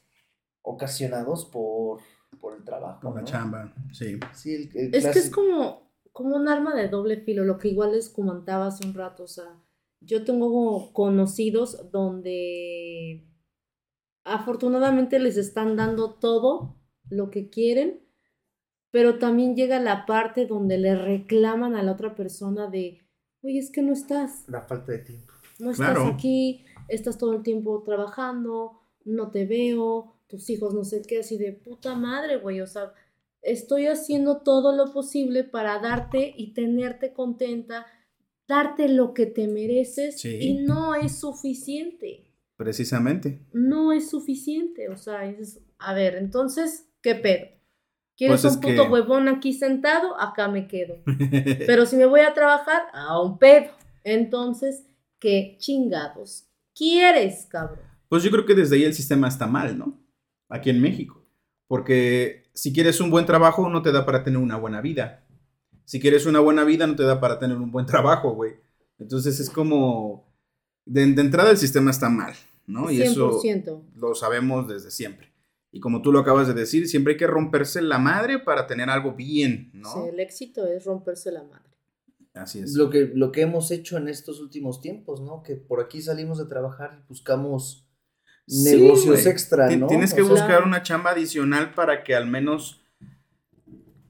ocasionados 0.64 1.46
por, 1.46 2.00
por 2.42 2.56
el 2.56 2.64
trabajo. 2.64 3.00
Con 3.02 3.14
la 3.14 3.22
¿no? 3.22 3.28
chamba, 3.28 3.72
sí. 3.94 4.20
Sí, 4.34 4.56
el- 4.56 4.72
el 4.76 4.96
Es 4.96 5.06
que 5.06 5.20
es 5.20 5.30
como, 5.30 5.92
como 6.12 6.36
un 6.36 6.48
arma 6.48 6.74
de 6.74 6.88
doble 6.88 7.18
filo, 7.22 7.44
lo 7.44 7.60
que 7.60 7.68
igual 7.68 7.92
les 7.92 8.10
comentaba 8.10 8.66
hace 8.66 8.88
un 8.88 8.96
rato, 8.96 9.22
o 9.26 9.28
sea, 9.28 9.62
yo 10.02 10.26
tengo 10.26 10.92
conocidos 10.94 11.92
donde 11.92 13.24
afortunadamente 14.24 15.20
les 15.20 15.38
están 15.38 15.76
dando 15.76 16.16
todo 16.16 16.76
lo 17.12 17.30
que 17.30 17.52
quieren, 17.52 18.02
pero 18.90 19.20
también 19.20 19.56
llega 19.56 19.80
la 19.80 20.08
parte 20.08 20.48
donde 20.48 20.80
le 20.80 20.96
reclaman 20.96 21.76
a 21.76 21.84
la 21.84 21.92
otra 21.92 22.16
persona 22.16 22.68
de, 22.68 23.08
oye, 23.44 23.60
es 23.60 23.72
que 23.72 23.84
no 23.84 23.94
estás, 23.94 24.50
la 24.50 24.62
falta 24.64 24.92
de 24.92 24.98
tiempo. 24.98 25.35
No 25.60 25.72
estás 25.72 25.92
Claro. 25.96 26.08
aquí, 26.08 26.66
estás 26.88 27.18
todo 27.18 27.34
el 27.34 27.44
tiempo 27.44 27.82
trabajando, 27.84 28.80
no 29.06 29.32
te 29.32 29.46
veo, 29.46 30.16
tus 30.28 30.50
hijos 30.50 30.74
no 30.74 30.84
sé 30.84 31.02
qué, 31.08 31.20
así 31.20 31.38
de 31.38 31.54
puta 31.54 31.96
madre, 31.96 32.38
güey, 32.38 32.62
o 32.62 32.68
sea, 32.68 32.94
estoy 33.42 33.86
haciendo 33.88 34.38
todo 34.42 34.76
lo 34.76 34.92
posible 34.92 35.44
para 35.44 35.80
darte 35.80 36.34
y 36.36 36.54
tenerte 36.54 37.14
contenta, 37.14 37.86
darte 38.48 38.90
lo 38.90 39.14
que 39.14 39.26
te 39.28 39.48
mereces 39.48 40.20
Sí. 40.22 40.38
y 40.40 40.54
no 40.66 40.96
es 40.96 41.20
suficiente, 41.20 42.32
Precisamente. 42.58 43.46
no 43.54 43.92
es 43.94 44.10
suficiente, 44.10 44.90
o 44.90 44.98
sea, 44.98 45.26
es, 45.30 45.62
a 45.78 45.94
ver, 45.94 46.16
entonces, 46.16 46.90
¿qué 47.02 47.16
pedo? 47.16 47.46
¿Quieres 48.18 48.42
Pues 48.42 48.54
es 48.54 48.56
un 48.56 48.62
puto 48.62 48.84
que- 48.86 48.90
huevón 48.90 49.28
aquí 49.28 49.52
sentado? 49.54 50.20
Acá 50.20 50.48
me 50.48 50.68
quedo. 50.68 50.96
Pero 51.68 51.86
si 51.86 51.98
me 51.98 52.06
voy 52.06 52.22
a 52.22 52.34
trabajar, 52.34 52.84
a 52.94 53.22
un 53.22 53.38
pedo. 53.38 53.72
Entonces, 54.06 54.88
¿qué 55.20 55.58
chingados 55.60 56.46
quieres, 56.76 57.48
cabrón? 57.50 57.80
Pues 58.10 58.24
yo 58.24 58.32
creo 58.32 58.46
que 58.46 58.56
desde 58.56 58.76
ahí 58.76 58.84
el 58.84 58.94
sistema 58.94 59.28
está 59.28 59.48
mal, 59.48 59.78
¿no? 59.78 60.00
Aquí 60.50 60.70
en 60.70 60.82
México. 60.82 61.26
Porque 61.68 62.50
si 62.54 62.72
quieres 62.72 63.02
un 63.02 63.10
buen 63.10 63.26
trabajo, 63.26 63.70
no 63.70 63.82
te 63.82 63.92
da 63.92 64.06
para 64.06 64.24
tener 64.24 64.40
una 64.40 64.58
buena 64.58 64.82
vida. 64.82 65.26
Si 65.86 66.00
quieres 66.00 66.26
una 66.26 66.40
buena 66.40 66.64
vida, 66.64 66.86
no 66.88 66.96
te 66.96 67.04
da 67.04 67.20
para 67.20 67.40
tener 67.40 67.58
un 67.58 67.72
buen 67.72 67.86
trabajo, 67.88 68.34
güey. 68.34 68.54
Entonces 69.00 69.40
es 69.40 69.50
como... 69.50 70.26
De, 70.86 71.06
de 71.06 71.22
entrada 71.22 71.50
el 71.50 71.58
sistema 71.58 71.90
está 71.90 72.10
mal, 72.10 72.36
¿no? 72.68 72.92
Y 72.92 73.02
eso 73.02 73.42
100%. 73.42 73.82
lo 73.96 74.14
sabemos 74.14 74.68
desde 74.68 74.92
siempre. 74.92 75.34
Y 75.72 75.80
como 75.80 76.02
tú 76.02 76.12
lo 76.12 76.20
acabas 76.20 76.48
de 76.48 76.54
decir, 76.54 76.88
siempre 76.88 77.14
hay 77.14 77.18
que 77.18 77.28
romperse 77.28 77.82
la 77.82 77.98
madre 77.98 78.40
para 78.40 78.68
tener 78.68 78.90
algo 78.90 79.14
bien, 79.14 79.72
¿no? 79.74 79.92
Sí, 79.92 80.10
el 80.10 80.20
éxito 80.20 80.66
es 80.68 80.86
romperse 80.86 81.32
la 81.32 81.44
madre. 81.44 81.75
Así 82.36 82.60
es. 82.60 82.74
Lo 82.76 82.90
que, 82.90 83.12
lo 83.14 83.32
que 83.32 83.42
hemos 83.42 83.72
hecho 83.72 83.98
en 83.98 84.08
estos 84.10 84.40
últimos 84.40 84.82
tiempos, 84.82 85.22
¿no? 85.22 85.42
Que 85.42 85.56
por 85.56 85.80
aquí 85.82 86.02
salimos 86.02 86.38
de 86.38 86.46
trabajar 86.46 87.00
y 87.04 87.08
buscamos 87.08 87.82
Sí, 88.48 88.64
negocios 88.80 89.26
extra, 89.26 89.70
¿no? 89.76 89.88
Tienes 89.88 90.14
que 90.14 90.22
O 90.22 90.26
sea, 90.26 90.36
buscar 90.36 90.64
una 90.64 90.84
chamba 90.84 91.12
adicional 91.12 91.74
para 91.74 92.04
que 92.04 92.14
al 92.14 92.28
menos 92.28 92.80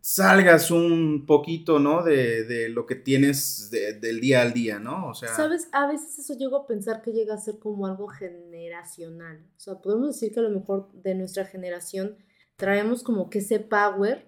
salgas 0.02 0.72
un 0.72 1.26
poquito, 1.26 1.80
¿no? 1.80 2.04
De, 2.04 2.44
de 2.44 2.70
lo 2.70 2.86
que 2.86 2.96
tienes 2.96 3.70
de- 3.72 3.94
del 3.94 4.20
día 4.20 4.42
al 4.42 4.54
día, 4.54 4.78
¿no? 4.78 5.08
O 5.10 5.14
sea, 5.16 5.30
¿Sabes? 5.30 5.68
A 5.72 5.88
veces 5.88 6.20
eso 6.20 6.38
llego 6.38 6.58
a 6.58 6.68
pensar 6.68 7.02
que 7.02 7.12
llega 7.12 7.34
a 7.34 7.40
ser 7.40 7.58
como 7.60 7.88
algo 7.88 8.08
generacional. 8.08 9.38
O 9.56 9.60
sea, 9.60 9.76
podemos 9.82 10.08
decir 10.08 10.34
que 10.34 10.40
a 10.42 10.44
lo 10.44 10.50
mejor 10.52 10.92
de 10.94 11.16
nuestra 11.16 11.46
generación 11.46 12.18
traemos 12.56 13.04
como 13.04 13.30
que 13.30 13.40
ese 13.40 13.60
power 13.60 14.26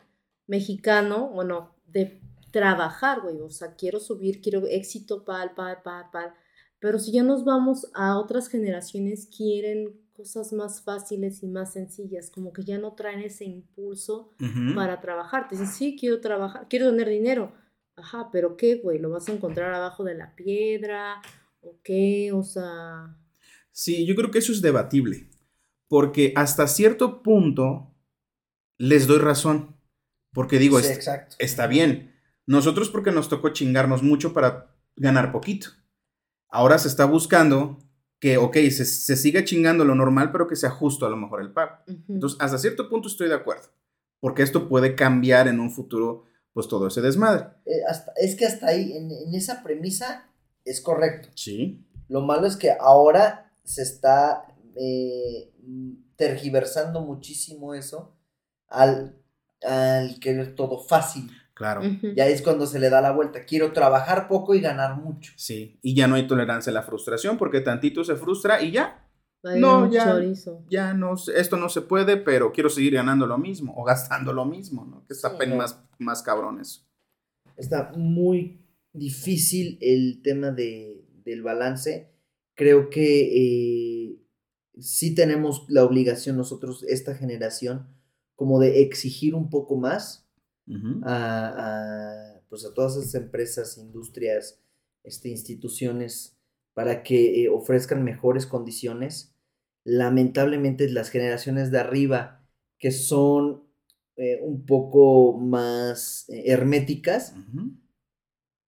mexicano, 0.47 1.29
bueno, 1.29 1.75
de 1.85 2.21
trabajar, 2.51 3.21
güey. 3.21 3.39
O 3.41 3.49
sea, 3.49 3.75
quiero 3.75 3.99
subir, 3.99 4.41
quiero 4.41 4.65
éxito, 4.67 5.23
pal, 5.25 5.53
pal, 5.55 5.81
pal, 5.83 6.05
pal. 6.11 6.33
Pero 6.79 6.99
si 6.99 7.11
ya 7.11 7.23
nos 7.23 7.43
vamos 7.43 7.87
a 7.95 8.17
otras 8.19 8.47
generaciones, 8.49 9.27
quieren 9.35 9.99
cosas 10.13 10.51
más 10.53 10.81
fáciles 10.83 11.43
y 11.43 11.47
más 11.47 11.73
sencillas, 11.73 12.29
como 12.31 12.51
que 12.53 12.63
ya 12.63 12.77
no 12.79 12.93
traen 12.93 13.21
ese 13.21 13.45
impulso 13.45 14.33
para 14.75 14.99
trabajar. 15.01 15.47
Te 15.47 15.55
dicen, 15.55 15.67
sí, 15.71 15.95
quiero 15.99 16.19
trabajar, 16.21 16.67
quiero 16.69 16.89
tener 16.89 17.09
dinero. 17.09 17.53
Ajá, 17.95 18.29
pero 18.31 18.57
¿qué, 18.57 18.75
güey? 18.75 18.99
¿Lo 18.99 19.09
vas 19.09 19.27
a 19.27 19.33
encontrar 19.33 19.73
abajo 19.73 20.03
de 20.03 20.15
la 20.15 20.35
piedra? 20.35 21.21
¿O 21.61 21.79
qué? 21.83 22.31
O 22.31 22.43
sea, 22.43 23.15
Sí, 23.71 24.05
yo 24.07 24.15
creo 24.15 24.31
que 24.31 24.39
eso 24.39 24.51
es 24.51 24.61
debatible, 24.61 25.29
porque 25.87 26.33
hasta 26.35 26.67
cierto 26.67 27.21
punto 27.21 27.93
les 28.79 29.05
doy 29.07 29.19
razón, 29.19 29.75
porque 30.33 30.57
digo, 30.59 30.79
sí, 30.79 30.85
est- 30.87 30.95
exacto. 30.97 31.35
está 31.39 31.67
bien, 31.67 32.15
nosotros 32.47 32.89
porque 32.89 33.11
nos 33.11 33.29
tocó 33.29 33.49
chingarnos 33.49 34.01
mucho 34.01 34.33
para 34.33 34.73
ganar 34.95 35.31
poquito. 35.31 35.67
Ahora 36.49 36.79
se 36.79 36.87
está 36.87 37.05
buscando 37.05 37.77
que, 38.19 38.37
ok, 38.37 38.55
se, 38.71 38.85
se 38.85 39.15
siga 39.15 39.43
chingando 39.43 39.85
lo 39.85 39.93
normal, 39.93 40.31
pero 40.31 40.47
que 40.47 40.55
sea 40.55 40.71
justo 40.71 41.05
a 41.05 41.09
lo 41.09 41.17
mejor 41.17 41.41
el 41.41 41.51
pago. 41.53 41.75
ujú. 41.87 42.13
Entonces, 42.13 42.39
hasta 42.41 42.57
cierto 42.57 42.89
punto 42.89 43.07
estoy 43.09 43.27
de 43.27 43.35
acuerdo, 43.35 43.67
porque 44.19 44.41
esto 44.41 44.67
puede 44.67 44.95
cambiar 44.95 45.47
en 45.47 45.59
un 45.59 45.69
futuro, 45.69 46.23
pues 46.53 46.67
todo 46.67 46.87
ese 46.87 47.01
desmadre. 47.01 47.45
Eh, 47.65 47.83
hasta- 47.87 48.13
es 48.15 48.35
que 48.35 48.45
hasta 48.47 48.67
ahí, 48.67 48.93
en, 48.97 49.11
en 49.11 49.35
esa 49.35 49.61
premisa, 49.61 50.27
es 50.65 50.81
correcto. 50.81 51.29
Sí. 51.35 51.85
Lo 52.07 52.21
malo 52.21 52.47
es 52.47 52.55
que 52.55 52.71
ahora 52.79 53.53
se 53.63 53.83
está 53.83 54.45
eh, 54.75 55.51
tergiversando 56.15 57.01
muchísimo 57.01 57.73
eso 57.75 58.15
al, 58.67 59.15
al 59.63 60.19
querer 60.19 60.55
todo 60.55 60.79
fácil. 60.79 61.29
Claro. 61.57 61.81
Ujú. 61.81 62.13
Ya 62.15 62.27
es 62.27 62.43
cuando 62.43 62.67
se 62.67 62.77
le 62.79 62.91
da 62.91 63.01
la 63.01 63.11
vuelta. 63.13 63.43
Quiero 63.45 63.71
trabajar 63.71 64.27
poco 64.27 64.53
y 64.53 64.61
ganar 64.61 64.95
mucho. 64.97 65.33
Sí, 65.37 65.79
y 65.81 65.95
ya 65.95 66.07
no 66.07 66.13
hay 66.13 66.27
tolerancia 66.27 66.69
a 66.69 66.73
la 66.73 66.83
frustración 66.83 67.35
porque 67.39 67.61
tantito 67.61 68.03
se 68.03 68.15
frustra 68.15 68.61
y 68.61 68.69
ya, 68.71 69.09
No, 69.41 69.89
ya. 69.91 70.05
chorizo. 70.05 70.63
ya 70.69 70.93
no, 70.93 71.15
esto 71.35 71.57
no 71.57 71.67
se 71.69 71.81
puede, 71.81 72.17
pero 72.17 72.51
quiero 72.51 72.69
seguir 72.69 72.93
ganando 72.93 73.25
lo 73.25 73.39
mismo 73.39 73.73
o 73.75 73.83
gastando 73.83 74.33
lo 74.33 74.45
mismo, 74.45 74.85
¿no? 74.85 75.03
Que 75.07 75.13
está 75.13 75.31
Sí, 75.35 75.47
más, 75.55 75.83
más 75.97 76.21
cabrón 76.21 76.59
eso. 76.61 76.81
Está 77.55 77.91
muy 77.95 78.61
difícil 78.93 79.79
el 79.81 80.21
tema 80.21 80.51
de, 80.51 81.07
del 81.25 81.41
balance. 81.41 82.11
Creo 82.53 82.91
que 82.91 84.11
eh, 84.11 84.19
sí 84.79 85.15
tenemos 85.15 85.65
la 85.69 85.83
obligación 85.83 86.37
nosotros, 86.37 86.83
esta 86.83 87.15
generación, 87.15 87.87
como 88.35 88.59
de 88.59 88.81
exigir 88.83 89.33
un 89.33 89.49
poco 89.49 89.75
más 89.77 90.26
A, 91.03 91.47
a, 91.55 92.41
pues 92.49 92.65
a 92.65 92.73
todas 92.73 92.97
esas 92.97 93.15
empresas, 93.15 93.77
industrias, 93.77 94.61
este, 95.03 95.29
instituciones, 95.29 96.37
para 96.73 97.01
que 97.03 97.43
eh, 97.43 97.49
ofrezcan 97.49 98.03
mejores 98.03 98.45
condiciones. 98.45 99.33
Lamentablemente 99.83 100.89
las 100.89 101.09
generaciones 101.09 101.71
de 101.71 101.79
arriba, 101.79 102.45
que 102.77 102.91
son 102.91 103.63
eh, 104.17 104.39
un 104.41 104.65
poco 104.65 105.37
más 105.37 106.29
eh, 106.29 106.43
herméticas, 106.47 107.33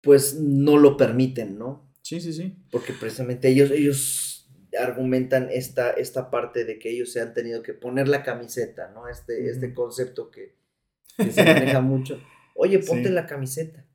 pues 0.01 0.41
no 0.41 0.79
lo 0.79 0.97
permiten, 0.97 1.59
¿no? 1.59 1.93
Sí, 2.03 2.21
sí, 2.21 2.33
sí. 2.33 2.57
Porque 2.71 2.93
precisamente 2.93 3.49
ellos, 3.49 3.71
ellos 3.71 4.51
argumentan 4.79 5.49
esta, 5.51 5.91
esta 5.91 6.31
parte 6.31 6.65
de 6.65 6.79
que 6.79 6.91
ellos 6.91 7.13
se 7.13 7.21
han 7.21 7.35
tenido 7.35 7.63
que 7.63 7.75
poner 7.75 8.09
la 8.09 8.23
camiseta, 8.23 8.91
¿no? 8.93 9.09
Este, 9.09 9.51
este 9.51 9.75
concepto 9.75 10.31
que, 10.31 10.55
que 11.17 11.31
se 11.33 11.45
maneja 11.45 11.81
mucho. 11.81 12.21
Oye, 12.55 12.79
ponte 12.81 13.09
Sí. 13.09 13.15
la 13.15 13.27
camiseta. 13.27 13.87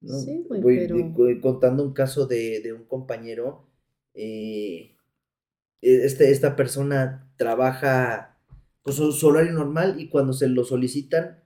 ¿no? 0.00 0.18
Sí, 0.20 0.44
güey, 0.48 0.60
Voy 0.60 0.78
pero- 0.88 1.40
contando 1.40 1.84
un 1.84 1.92
caso 1.92 2.26
de, 2.26 2.60
de 2.60 2.72
un 2.72 2.84
compañero. 2.84 3.68
eh, 4.14 4.96
este, 5.80 6.30
esta 6.30 6.54
persona 6.54 7.32
trabaja 7.36 8.38
pues 8.82 8.96
su, 8.96 9.12
su 9.12 9.26
horario 9.28 9.52
normal 9.52 10.00
y 10.00 10.08
cuando 10.08 10.32
se 10.32 10.46
lo 10.48 10.64
solicitan 10.64 11.42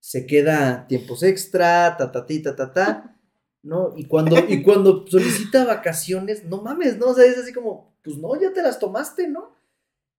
se 0.00 0.26
queda 0.26 0.86
tiempos 0.88 1.22
extra, 1.22 1.96
ta 1.96 2.12
ta 2.12 2.26
ti, 2.26 2.40
ta 2.42 2.54
ta 2.56 2.72
ta, 2.72 3.20
¿no? 3.62 3.92
Y 3.96 4.04
cuando, 4.06 4.36
y 4.48 4.62
cuando 4.62 5.04
solicita 5.06 5.64
vacaciones, 5.64 6.44
no 6.44 6.62
mames, 6.62 6.96
¿no? 6.98 7.06
O 7.08 7.14
sea, 7.14 7.24
es 7.24 7.38
así 7.38 7.52
como, 7.52 7.96
pues 8.04 8.16
no, 8.18 8.40
ya 8.40 8.52
te 8.52 8.62
las 8.62 8.78
tomaste, 8.78 9.26
¿no? 9.28 9.55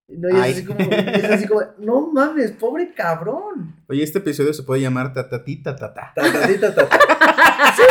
No, 0.10 0.30
y 0.30 0.50
es 0.50 0.58
así 0.58 0.66
como, 0.66 0.80
es 0.80 1.24
así 1.26 1.48
como, 1.48 1.62
no 1.80 2.08
mames, 2.12 2.52
pobre 2.52 2.94
cabrón. 2.94 3.76
Oye, 3.88 4.04
este 4.04 4.20
episodio 4.20 4.54
se 4.54 4.64
puede 4.64 4.82
llamar 4.82 5.14
tatatita 5.14 5.76
tata. 5.76 6.14
Ta, 6.16 6.32
ta, 6.32 6.48
ti, 6.48 6.58
ta, 6.58 6.74
ta, 6.74 6.88
ta. 6.88 6.98
Sí. 7.76 7.84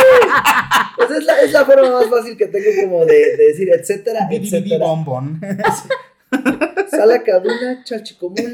Pues 0.97 1.11
es 1.11 1.25
la, 1.25 1.41
es 1.41 1.51
la 1.51 1.63
forma 1.63 1.91
más 1.91 2.09
fácil 2.09 2.35
que 2.35 2.47
tengo 2.47 2.69
como 2.83 3.05
de, 3.05 3.37
de 3.37 3.47
decir, 3.49 3.69
etcétera, 3.71 4.27
etcétera. 4.31 4.79
bombón. 4.79 5.39
Sala 6.89 7.23
cabuna, 7.23 7.83
chachicomula. 7.83 8.49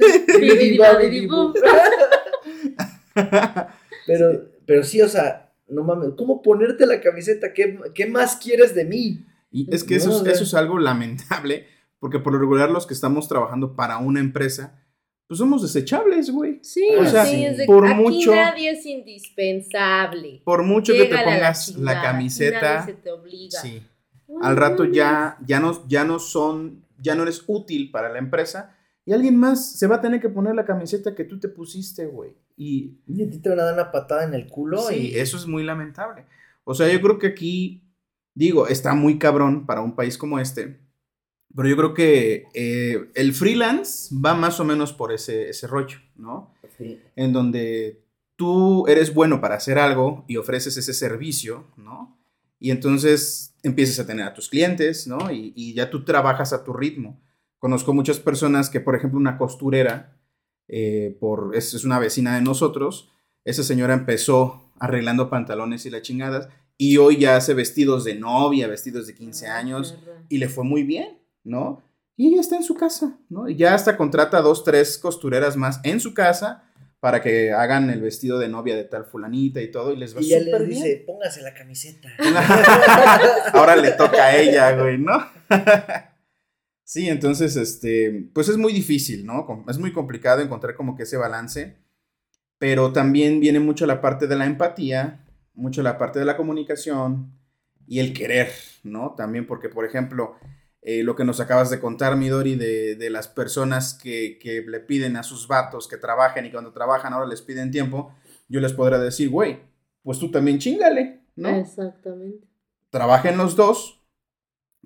Pero, 4.06 4.41
pero 4.65 4.84
sí, 4.84 5.02
o 5.02 5.08
sea, 5.08 5.52
no 5.69 5.84
mames, 5.84 6.12
¿cómo 6.17 6.41
ponerte 6.41 6.86
la 6.86 6.99
camiseta? 6.99 7.54
¿Qué, 7.54 7.80
qué 7.95 8.06
más 8.08 8.36
quieres 8.36 8.76
de 8.76 8.86
mí? 8.86 9.26
Y 9.52 9.73
es 9.73 9.84
que 9.84 9.95
eso, 9.95 10.26
es, 10.26 10.34
eso 10.34 10.43
es 10.43 10.54
algo 10.56 10.80
lamentable, 10.80 11.67
porque 12.04 12.20
por 12.20 12.34
lo 12.34 12.39
regular 12.39 12.70
los 12.70 12.86
que 12.86 12.94
estamos 12.94 13.30
trabajando 13.30 13.78
para 13.78 13.98
una 13.98 14.20
empresa, 14.20 14.78
pues 15.26 15.38
somos 15.38 15.62
desechables, 15.62 16.32
güey. 16.32 16.60
Sí, 16.62 16.86
O 17.00 17.06
sea, 17.06 17.26
sí, 17.26 17.46
es 17.46 17.60
de 17.60 17.66
por 17.66 17.88
aquí 17.88 17.96
mucho- 18.02 18.36
nadie 18.36 18.72
es 18.72 18.86
indispensable. 18.86 20.42
Por 20.44 20.63
mucho 20.63 20.92
que 20.92 21.06
te 21.06 21.16
pongas 21.18 21.68
chingada, 21.74 21.96
la 21.96 22.02
camiseta, 22.02 22.62
nadie 22.80 22.94
se 22.94 23.02
te 23.02 23.10
obliga. 23.10 23.62
sí. 23.62 23.82
Al 24.42 24.58
rato 24.58 24.84
ya, 24.84 25.38
ya, 25.48 25.62
no, 25.62 25.88
ya 25.88 26.04
no 26.04 26.20
son, 26.20 26.84
ya 27.00 27.16
no 27.16 27.24
eres 27.24 27.44
útil 27.48 27.89
para 27.89 28.10
la 28.10 28.20
empresa 28.20 28.76
y 29.06 29.13
alguien 29.13 29.38
más 29.38 29.78
se 29.78 29.88
va 29.88 29.96
a 29.96 30.02
tener 30.02 30.20
que 30.20 30.28
poner 30.28 30.56
la 30.56 30.66
camiseta 30.66 31.16
que 31.16 31.24
tú 31.24 31.39
te 31.39 31.48
pusiste, 31.48 32.06
güey. 32.08 32.32
Y 32.58 32.98
Y 33.08 33.24
a 33.24 33.30
ti 33.30 33.38
te 33.39 33.48
van 33.48 33.62
a 33.62 33.63
dar 33.63 33.76
una 33.76 33.92
patada 33.94 34.26
en 34.26 34.34
el 34.34 34.48
culo 34.48 34.82
sí, 34.89 35.12
y 35.13 35.18
eso 35.18 35.38
es 35.38 35.48
muy 35.48 35.63
lamentable. 35.63 36.26
O 36.66 36.74
sea, 36.74 36.92
yo 36.92 37.00
creo 37.00 37.18
que 37.18 37.28
aquí, 37.28 37.84
digo, 38.34 38.68
está 38.68 38.94
muy 38.94 39.18
cabrón 39.20 39.66
para 39.66 39.80
un 39.82 39.96
país 39.96 40.18
como 40.18 40.38
este, 40.39 40.83
pero 41.56 41.68
yo 41.70 41.76
creo 41.78 41.94
que 41.94 42.46
eh, 42.54 43.10
el 43.16 43.34
freelance 43.34 44.13
va 44.13 44.34
más 44.34 44.60
o 44.60 44.66
menos 44.66 44.94
por 44.94 45.12
ese, 45.12 45.50
ese 45.50 45.68
rollo, 45.68 46.00
¿no? 46.16 46.54
Sí. 46.78 47.00
en 47.16 47.34
donde 47.34 48.02
tú 48.36 48.88
eres 48.88 49.13
bueno 49.13 49.39
para 49.39 49.56
hacer 49.56 49.78
algo 49.78 50.26
y 50.28 50.38
ofreces 50.38 50.76
ese 50.76 50.94
servicio, 50.94 51.68
¿no? 51.78 52.18
Y 52.60 52.72
entonces 52.72 53.54
empiezas 53.62 54.00
a 54.00 54.08
tener 54.08 54.26
a 54.26 54.34
tus 54.34 54.50
clientes, 54.50 55.06
¿no? 55.06 55.32
Y, 55.32 55.54
y 55.56 55.74
ya 55.76 55.89
tú 55.92 56.04
trabajas 56.04 56.52
a 56.52 56.63
tu 56.63 56.74
ritmo. 56.74 57.22
Conozco 57.60 57.94
muchas 57.94 58.20
personas 58.20 58.70
que, 58.72 58.80
por 58.80 58.96
ejemplo, 58.96 59.20
una 59.20 59.38
costurera, 59.38 60.18
eh, 60.68 61.16
por, 61.20 61.56
es, 61.56 61.74
es 61.76 61.84
una 61.84 62.00
vecina 62.00 62.36
de 62.36 62.42
nosotros, 62.42 63.12
esa 63.46 63.63
señora 63.63 63.94
empezó 63.94 64.72
arreglando 64.80 65.30
pantalones 65.30 65.86
y 65.86 65.89
las 65.92 66.02
chingadas, 66.02 66.50
y 66.78 66.98
hoy 66.98 67.18
ya 67.18 67.36
hace 67.38 67.54
vestidos 67.54 68.04
de 68.04 68.16
novia, 68.16 68.68
vestidos 68.68 69.06
de 69.08 69.13
15 69.13 69.48
Ah, 69.48 69.58
años, 69.58 69.96
y 70.28 70.39
le 70.39 70.50
fue 70.50 70.63
muy 70.63 70.84
bien, 70.84 71.20
¿no? 71.44 71.84
Y 72.16 72.28
ella 72.28 72.42
está 72.42 72.56
en 72.56 72.64
su 72.64 72.76
casa, 72.76 73.18
¿no? 73.30 73.50
Y 73.50 73.56
ya 73.56 73.74
hasta 73.74 73.98
contrata 73.98 74.42
dos, 74.42 74.64
tres 74.64 74.98
costureras 74.98 75.58
más 75.58 75.80
en 75.84 76.00
su 76.00 76.14
casa 76.14 76.64
para 77.00 77.22
que 77.22 77.52
hagan 77.52 77.90
el 77.90 78.02
vestido 78.02 78.40
de 78.40 78.48
novia 78.48 78.78
de 78.78 78.86
tal 78.86 79.04
fulanita 79.04 79.62
y 79.62 79.70
todo, 79.72 79.92
y 79.92 79.98
les 79.98 80.16
va 80.16 80.22
Y 80.22 80.30
ya 80.30 80.40
súper 80.40 80.62
les 80.62 80.70
bien. 80.70 80.84
dice, 80.84 81.04
póngase 81.06 81.42
la 81.42 81.54
camiseta. 81.54 82.10
Ahora 83.54 83.76
le 83.76 83.92
toca 83.92 84.26
a 84.28 84.38
ella, 84.38 84.72
güey, 84.82 84.98
¿no? 85.00 85.12
sí, 86.86 87.10
entonces, 87.10 87.58
este, 87.58 88.30
pues 88.34 88.48
es 88.48 88.58
muy 88.58 88.72
difícil, 88.72 89.26
¿no? 89.26 89.66
Es 89.68 89.78
muy 89.80 89.92
complicado 89.92 90.42
encontrar 90.42 90.76
como 90.76 90.96
que 90.96 91.04
ese 91.04 91.18
balance, 91.18 91.76
pero 92.58 92.94
también 92.94 93.42
viene 93.42 93.60
mucho 93.60 93.86
la 93.86 94.00
parte 94.00 94.28
de 94.28 94.38
la 94.38 94.46
empatía, 94.46 95.26
mucho 95.54 95.84
la 95.84 95.98
parte 95.98 96.20
de 96.20 96.26
la 96.26 96.38
comunicación 96.38 97.38
y 97.86 98.00
el 98.00 98.14
querer, 98.14 98.50
¿no? 98.84 99.14
También 99.18 99.46
porque, 99.46 99.68
por 99.68 99.84
ejemplo, 99.84 100.38
eh, 100.86 101.04
lo 101.04 101.15
que 101.15 101.24
nos 101.24 101.39
acabas 101.39 101.69
de 101.69 101.80
contar, 101.80 102.15
Midori, 102.17 102.56
de, 102.56 102.96
de 102.96 103.10
las 103.10 103.28
personas 103.28 103.93
que, 103.93 104.38
que 104.39 104.62
le 104.62 104.80
piden 104.80 105.15
a 105.15 105.24
sus 105.24 105.48
vatos 105.48 105.88
que 105.88 105.98
trabajen 105.98 106.46
y 106.46 106.52
cuando 106.52 106.74
trabajan 106.74 107.13
ahora 107.13 107.28
les 107.28 107.41
piden 107.41 107.72
tiempo, 107.72 108.13
yo 108.50 108.60
les 108.60 108.74
podré 108.74 109.00
decir, 109.00 109.30
güey, 109.30 109.62
pues 110.04 110.19
tú 110.19 110.30
también 110.30 110.60
chingale. 110.60 111.22
¿no? 111.36 111.50
Exactamente. 111.50 112.48
Trabajen 112.89 113.38
los 113.38 113.56
dos 113.56 114.02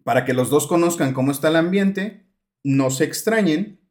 para 0.03 0.23
que 0.23 0.33
los 0.33 0.49
dos 0.49 0.67
conozcan 0.67 1.13
cómo 1.13 1.31
está 1.31 1.49
el 1.49 1.57
ambiente, 1.57 2.25
no 2.63 2.89
se 2.89 3.03
extrañen 3.03 3.81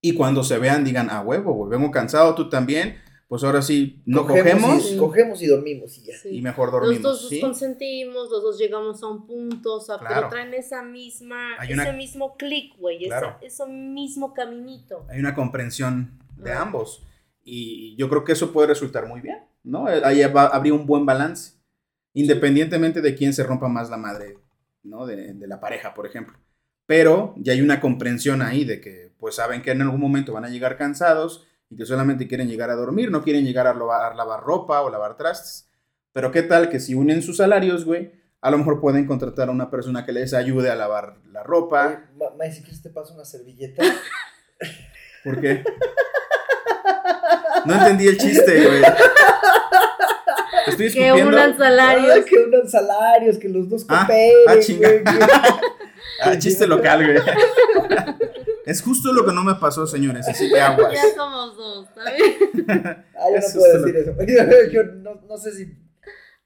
y 0.00 0.14
cuando 0.14 0.44
se 0.44 0.58
vean 0.58 0.84
digan, 0.84 1.08
ah, 1.10 1.22
huevo, 1.22 1.54
güey, 1.54 1.70
vengo 1.70 1.90
cansado, 1.90 2.34
tú 2.34 2.50
también, 2.50 2.98
pues 3.28 3.44
ahora 3.44 3.60
sí, 3.62 4.00
no 4.06 4.26
cogemos, 4.26 4.90
y, 4.90 4.96
cogemos 4.96 5.42
y 5.42 5.46
dormimos 5.46 5.98
y 5.98 6.02
ya. 6.04 6.14
y 6.24 6.40
mejor 6.40 6.70
dormimos. 6.72 7.02
Los 7.02 7.20
dos 7.20 7.28
¿sí? 7.28 7.40
nos 7.42 7.50
consentimos, 7.50 8.30
los 8.30 8.42
dos 8.42 8.58
llegamos 8.58 9.02
a 9.02 9.06
un 9.06 9.26
punto, 9.26 9.76
o 9.76 9.80
sea, 9.80 9.98
Claro. 9.98 10.14
pero 10.14 10.28
traen 10.30 10.54
esa 10.54 10.82
misma, 10.82 11.54
Hay 11.58 11.74
una- 11.74 11.82
ese 11.84 11.92
mismo 11.92 12.36
clic, 12.38 12.76
güey, 12.78 13.04
Claro. 13.04 13.36
ese 13.42 13.66
mismo 13.66 14.32
caminito. 14.32 15.06
Hay 15.10 15.20
una 15.20 15.34
comprensión 15.34 16.18
de 16.38 16.52
Ah. 16.52 16.62
ambos 16.62 17.02
y 17.44 17.94
yo 17.96 18.08
creo 18.08 18.24
que 18.24 18.32
eso 18.32 18.50
puede 18.52 18.68
resultar 18.68 19.06
muy 19.06 19.20
bien, 19.20 19.38
¿no? 19.62 19.86
Ahí 19.86 20.22
va- 20.32 20.46
habría 20.46 20.72
un 20.74 20.86
buen 20.86 21.04
balance, 21.04 21.52
independientemente 22.14 23.00
de 23.00 23.14
quién 23.14 23.32
se 23.32 23.42
rompa 23.44 23.68
más 23.68 23.90
la 23.90 23.96
madre, 23.96 24.38
¿no? 24.82 25.06
De, 25.06 25.34
de 25.34 25.46
la 25.46 25.60
pareja, 25.60 25.94
por 25.94 26.06
ejemplo. 26.06 26.38
Pero 26.86 27.34
ya 27.36 27.52
hay 27.52 27.60
una 27.60 27.80
comprensión 27.80 28.40
ahí 28.40 28.64
de 28.64 28.80
que, 28.80 29.12
pues 29.18 29.34
saben 29.34 29.60
que 29.62 29.70
en 29.72 29.82
algún 29.82 30.00
momento 30.00 30.32
van 30.32 30.44
a 30.44 30.48
llegar 30.48 30.76
cansados 30.78 31.46
y 31.70 31.76
que 31.76 31.84
solamente 31.86 32.26
quieren 32.26 32.48
llegar 32.48 32.70
a 32.70 32.74
dormir, 32.76 33.10
no 33.10 33.22
quieren 33.22 33.44
llegar 33.44 33.66
a 33.66 33.74
lavar, 33.74 34.12
a 34.12 34.14
lavar 34.14 34.40
ropa 34.42 34.80
o 34.82 34.90
lavar 34.90 35.16
trastes. 35.16 35.68
Pero 36.12 36.30
qué 36.32 36.42
tal 36.42 36.68
que 36.70 36.80
si 36.80 36.94
unen 36.94 37.22
sus 37.22 37.36
salarios, 37.36 37.84
güey, 37.84 38.12
a 38.40 38.50
lo 38.50 38.58
mejor 38.58 38.80
pueden 38.80 39.06
contratar 39.06 39.48
a 39.48 39.52
una 39.52 39.70
persona 39.70 40.04
que 40.06 40.12
les 40.12 40.32
ayude 40.34 40.70
a 40.70 40.74
lavar 40.76 41.16
la 41.30 41.42
ropa. 41.42 42.04
Oye, 42.38 42.52
si 42.52 42.62
quieres 42.62 42.82
te 42.82 42.90
paso 42.90 43.14
una 43.14 43.24
servilleta. 43.24 43.82
¿Por 45.24 45.40
qué? 45.40 45.62
No 47.66 47.74
entendí 47.74 48.06
el 48.08 48.16
chiste, 48.16 48.64
güey. 48.66 48.82
Estoy 50.68 50.92
Que 50.92 51.12
unan 51.12 51.56
salarios. 51.58 52.10
Ay, 52.14 52.24
que 52.24 52.36
unan 52.38 52.68
salarios, 52.68 53.38
que 53.38 53.48
los 53.48 53.68
dos 53.68 53.84
Ah, 53.88 54.06
cooperen. 54.06 54.34
ah, 54.48 54.54
chinga. 54.60 54.88
güey, 54.88 55.04
que- 55.04 55.10
Ah, 56.22 56.36
chiste 56.38 56.66
local, 56.66 57.04
güey. 57.04 57.18
Es 58.68 58.82
justo 58.82 59.12
lo 59.12 59.24
que 59.24 59.32
no 59.32 59.42
me 59.44 59.54
pasó, 59.54 59.86
señores. 59.86 60.28
Así 60.28 60.48
que 60.50 60.60
aguas. 60.60 60.92
Ya 60.92 61.02
somos 61.16 61.56
dos, 61.56 61.88
¿está 61.88 62.04
bien? 62.14 63.04
Ah, 63.16 63.26
yo 63.32 63.40
no 63.40 63.54
puedo 63.54 63.82
decir 63.84 63.96
eso. 63.96 64.70
Yo 64.72 64.84
no, 64.84 65.14
no 65.26 65.36
sé 65.38 65.52
si, 65.52 65.74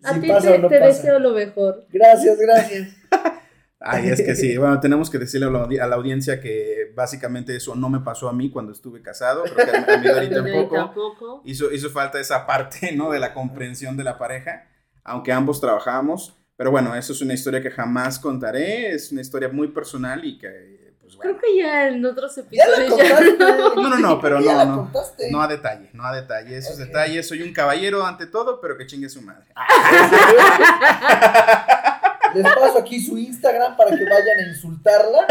A 0.04 0.14
si 0.14 0.20
ti 0.20 0.28
pasa 0.28 0.48
te, 0.50 0.54
o 0.54 0.58
no 0.58 0.68
te 0.68 0.78
pasa. 0.78 0.86
deseo 0.92 1.18
lo 1.18 1.32
mejor. 1.32 1.86
Gracias, 1.90 2.38
gracias. 2.38 2.88
Ay, 3.80 4.10
es 4.10 4.22
que 4.22 4.36
sí. 4.36 4.56
Bueno, 4.56 4.78
tenemos 4.78 5.10
que 5.10 5.18
decirle 5.18 5.46
a 5.48 5.50
la, 5.50 5.64
a 5.64 5.88
la 5.88 5.96
audiencia 5.96 6.40
que 6.40 6.92
básicamente 6.94 7.56
eso 7.56 7.74
no 7.74 7.88
me 7.90 7.98
pasó 7.98 8.28
a 8.28 8.32
mí 8.32 8.48
cuando 8.50 8.70
estuve 8.70 9.02
casado. 9.02 9.42
Creo 9.42 9.56
que 9.56 9.76
a 9.76 9.98
mí 9.98 10.08
A 10.08 10.20
mí 10.20 10.30
tampoco. 10.30 10.76
tampoco. 10.76 11.42
Hizo, 11.44 11.72
hizo 11.72 11.90
falta 11.90 12.20
esa 12.20 12.46
parte, 12.46 12.92
¿no? 12.94 13.10
De 13.10 13.18
la 13.18 13.34
comprensión 13.34 13.96
de 13.96 14.04
la 14.04 14.18
pareja, 14.18 14.68
aunque 15.02 15.32
ambos 15.32 15.60
trabajamos. 15.60 16.38
Pero 16.56 16.70
bueno, 16.70 16.94
eso 16.94 17.12
es 17.12 17.20
una 17.22 17.34
historia 17.34 17.60
que 17.60 17.72
jamás 17.72 18.20
contaré. 18.20 18.92
Es 18.94 19.10
una 19.10 19.20
historia 19.22 19.48
muy 19.48 19.68
personal 19.68 20.24
y 20.24 20.38
que, 20.38 20.81
pues 21.16 21.32
bueno. 21.32 21.38
Creo 21.38 21.52
que 21.52 21.58
ya 21.58 21.88
en 21.88 22.04
otros 22.04 22.34
Ya 22.36 22.42
la 22.66 22.76
episodios 22.86 23.08
ya, 23.08 23.16
contaste. 23.16 23.82
No, 23.82 23.88
no, 23.88 23.98
no, 23.98 24.20
pero 24.20 24.40
Ya 24.40 24.64
no, 24.64 24.76
no. 24.76 24.90
No 25.30 25.42
a 25.42 25.48
detalle, 25.48 25.90
no 25.92 26.04
a 26.06 26.14
detalle. 26.14 26.56
Esos 26.56 26.78
detalles. 26.78 27.26
Soy 27.28 27.42
un 27.42 27.52
caballero 27.52 28.04
ante 28.06 28.26
todo, 28.26 28.60
pero 28.60 28.76
que 28.76 28.86
chingue 28.86 29.08
su 29.08 29.22
madre. 29.22 29.44
Les 32.34 32.44
paso 32.44 32.78
aquí 32.78 32.98
su 32.98 33.18
Instagram 33.18 33.76
para 33.76 33.90
que 33.94 34.04
vayan 34.04 34.38
a 34.38 34.48
insultarla. 34.48 35.26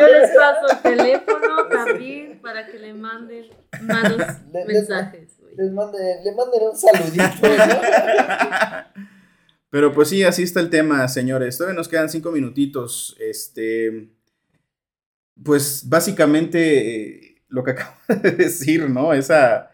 Yo 0.00 0.06
les 0.08 0.30
paso 0.36 0.66
el 0.72 0.78
teléfono 0.82 1.66
también 1.70 2.40
para 2.42 2.66
que 2.66 2.80
le 2.80 2.92
manden 2.94 3.44
malos 3.82 4.18
Le- 4.52 4.64
mensajes. 4.64 5.36
güey. 5.38 5.54
Les 5.56 5.70
mande, 5.70 5.98
le 6.24 6.32
manden 6.34 6.62
un 6.68 6.76
saludito. 6.76 7.48
¿no? 7.48 8.84
Pero 9.70 9.92
pues 9.92 10.08
sí, 10.08 10.24
así 10.24 10.42
está 10.42 10.58
el 10.58 10.68
tema, 10.68 11.06
señores. 11.06 11.56
Todavía 11.58 11.76
nos 11.76 11.86
quedan 11.86 12.08
cinco 12.08 12.32
minutitos. 12.32 13.16
Este, 13.20 14.08
pues 15.44 15.88
básicamente 15.88 17.28
eh, 17.28 17.42
lo 17.48 17.64
que 17.64 17.70
acabo 17.72 17.96
de 18.22 18.32
decir, 18.32 18.88
¿no? 18.88 19.12
Esa, 19.12 19.70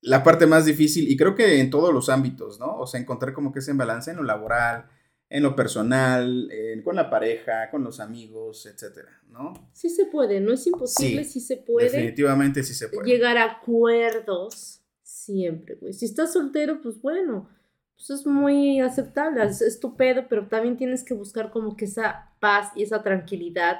la 0.00 0.22
parte 0.22 0.46
más 0.46 0.64
difícil 0.64 1.10
y 1.10 1.16
creo 1.16 1.34
que 1.34 1.60
en 1.60 1.70
todos 1.70 1.92
los 1.92 2.08
ámbitos, 2.08 2.58
¿no? 2.58 2.78
O 2.78 2.86
sea, 2.86 3.00
encontrar 3.00 3.32
como 3.32 3.52
que 3.52 3.60
ese 3.60 3.72
balance 3.72 4.10
en 4.10 4.18
lo 4.18 4.22
laboral, 4.22 4.86
en 5.30 5.42
lo 5.42 5.56
personal, 5.56 6.48
con 6.84 6.94
la 6.94 7.10
pareja, 7.10 7.70
con 7.70 7.82
los 7.82 7.98
amigos, 7.98 8.66
etcétera, 8.66 9.08
¿no? 9.30 9.70
Sí 9.72 9.88
se 9.88 10.06
puede, 10.06 10.40
no 10.40 10.52
es 10.52 10.66
imposible, 10.66 11.24
sí, 11.24 11.40
se 11.40 11.56
puede 11.56 11.90
Definitivamente 11.90 12.62
sí 12.62 12.74
se 12.74 12.88
puede. 12.88 13.10
llegar 13.10 13.36
a 13.38 13.44
acuerdos 13.44 14.82
siempre, 15.02 15.76
güey. 15.76 15.92
Si 15.92 16.04
estás 16.04 16.32
soltero, 16.34 16.80
pues 16.82 17.00
bueno, 17.00 17.48
pues 17.96 18.10
es 18.10 18.26
muy 18.26 18.80
aceptable, 18.80 19.42
es, 19.44 19.62
es 19.62 19.80
tu 19.80 19.96
pedo, 19.96 20.26
pero 20.28 20.46
también 20.48 20.76
tienes 20.76 21.02
que 21.02 21.14
buscar 21.14 21.50
como 21.50 21.76
que 21.76 21.86
esa 21.86 22.30
paz 22.40 22.70
y 22.76 22.82
esa 22.82 23.02
tranquilidad. 23.02 23.78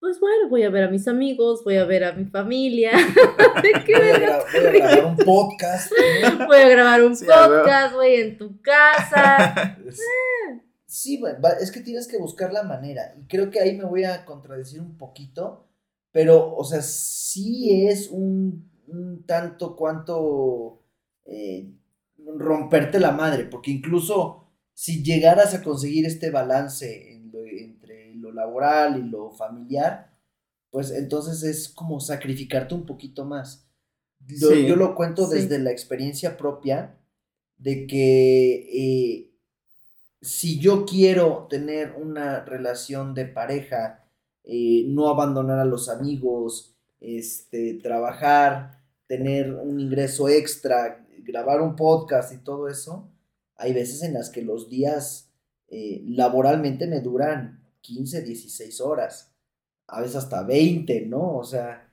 Pues 0.00 0.20
bueno, 0.20 0.48
voy 0.48 0.62
a 0.62 0.70
ver 0.70 0.84
a 0.84 0.90
mis 0.90 1.08
amigos, 1.08 1.64
voy 1.64 1.76
a 1.76 1.84
ver 1.84 2.04
a 2.04 2.12
mi 2.12 2.24
familia. 2.24 2.92
¿De 3.62 3.72
qué 3.84 3.92
Voy 3.96 4.08
a, 4.08 4.12
verga? 4.12 4.44
gra- 4.44 4.52
voy 4.52 4.66
a 4.66 4.70
grabar 4.72 5.04
un 5.06 5.16
podcast. 5.16 5.92
¿no? 6.38 6.46
Voy 6.46 6.56
a 6.56 6.68
grabar 6.68 7.02
un 7.04 7.16
Sí, 7.16 7.24
podcast, 7.26 7.94
güey, 7.94 8.20
en 8.20 8.38
tu 8.38 8.60
casa. 8.62 9.78
Sí, 10.90 11.18
va- 11.20 11.50
es 11.60 11.70
que 11.70 11.80
tienes 11.80 12.08
que 12.08 12.16
buscar 12.16 12.50
la 12.52 12.62
manera. 12.62 13.14
Y 13.20 13.26
creo 13.26 13.50
que 13.50 13.60
ahí 13.60 13.76
me 13.76 13.84
voy 13.84 14.04
a 14.04 14.24
contradecir 14.24 14.80
un 14.80 14.96
poquito. 14.96 15.68
Pero, 16.12 16.54
o 16.56 16.64
sea, 16.64 16.80
sí 16.80 17.86
es 17.86 18.08
un, 18.08 18.70
un 18.86 19.26
tanto 19.26 19.76
cuanto 19.76 20.82
eh, 21.26 21.70
romperte 22.38 22.98
la 23.00 23.12
madre. 23.12 23.44
Porque 23.44 23.70
incluso 23.70 24.48
si 24.72 25.02
llegaras 25.04 25.52
a 25.54 25.62
conseguir 25.62 26.06
este 26.06 26.30
balance 26.30 27.17
lo- 28.28 28.32
laboral 28.32 28.98
y 28.98 29.08
lo 29.08 29.30
familiar, 29.30 30.10
pues 30.70 30.90
entonces 30.90 31.42
es 31.42 31.68
como 31.68 32.00
sacrificarte 32.00 32.74
un 32.74 32.84
poquito 32.86 33.24
más. 33.24 33.66
Sí. 34.26 34.66
Yo 34.66 34.76
lo 34.76 34.94
cuento 34.94 35.26
Sí. 35.26 35.36
desde 35.36 35.58
la 35.58 35.70
experiencia 35.70 36.36
propia 36.36 36.96
de 37.56 37.86
que 37.86 38.54
eh, 38.72 39.30
si 40.20 40.58
yo 40.58 40.84
quiero 40.84 41.46
tener 41.48 41.92
una 42.00 42.44
relación 42.44 43.14
de 43.14 43.26
pareja, 43.26 44.04
eh, 44.44 44.84
no 44.88 45.08
abandonar 45.08 45.58
a 45.58 45.64
los 45.64 45.88
amigos, 45.88 46.74
este, 47.00 47.74
trabajar, 47.74 48.80
tener 49.06 49.54
un 49.54 49.78
ingreso 49.80 50.28
extra, 50.28 51.06
grabar 51.20 51.60
un 51.62 51.76
podcast 51.76 52.32
y 52.34 52.38
todo 52.38 52.68
eso, 52.68 53.08
hay 53.56 53.72
veces 53.72 54.02
en 54.02 54.14
las 54.14 54.30
que 54.30 54.42
los 54.42 54.68
días 54.68 55.30
eh, 55.68 56.02
laboralmente 56.06 56.86
me 56.86 57.00
duran 57.00 57.57
15, 57.80 58.22
16 58.22 58.80
horas, 58.80 59.34
a 59.86 60.00
veces 60.00 60.16
hasta 60.16 60.42
20, 60.42 61.06
¿no? 61.06 61.36
O 61.36 61.44
sea, 61.44 61.92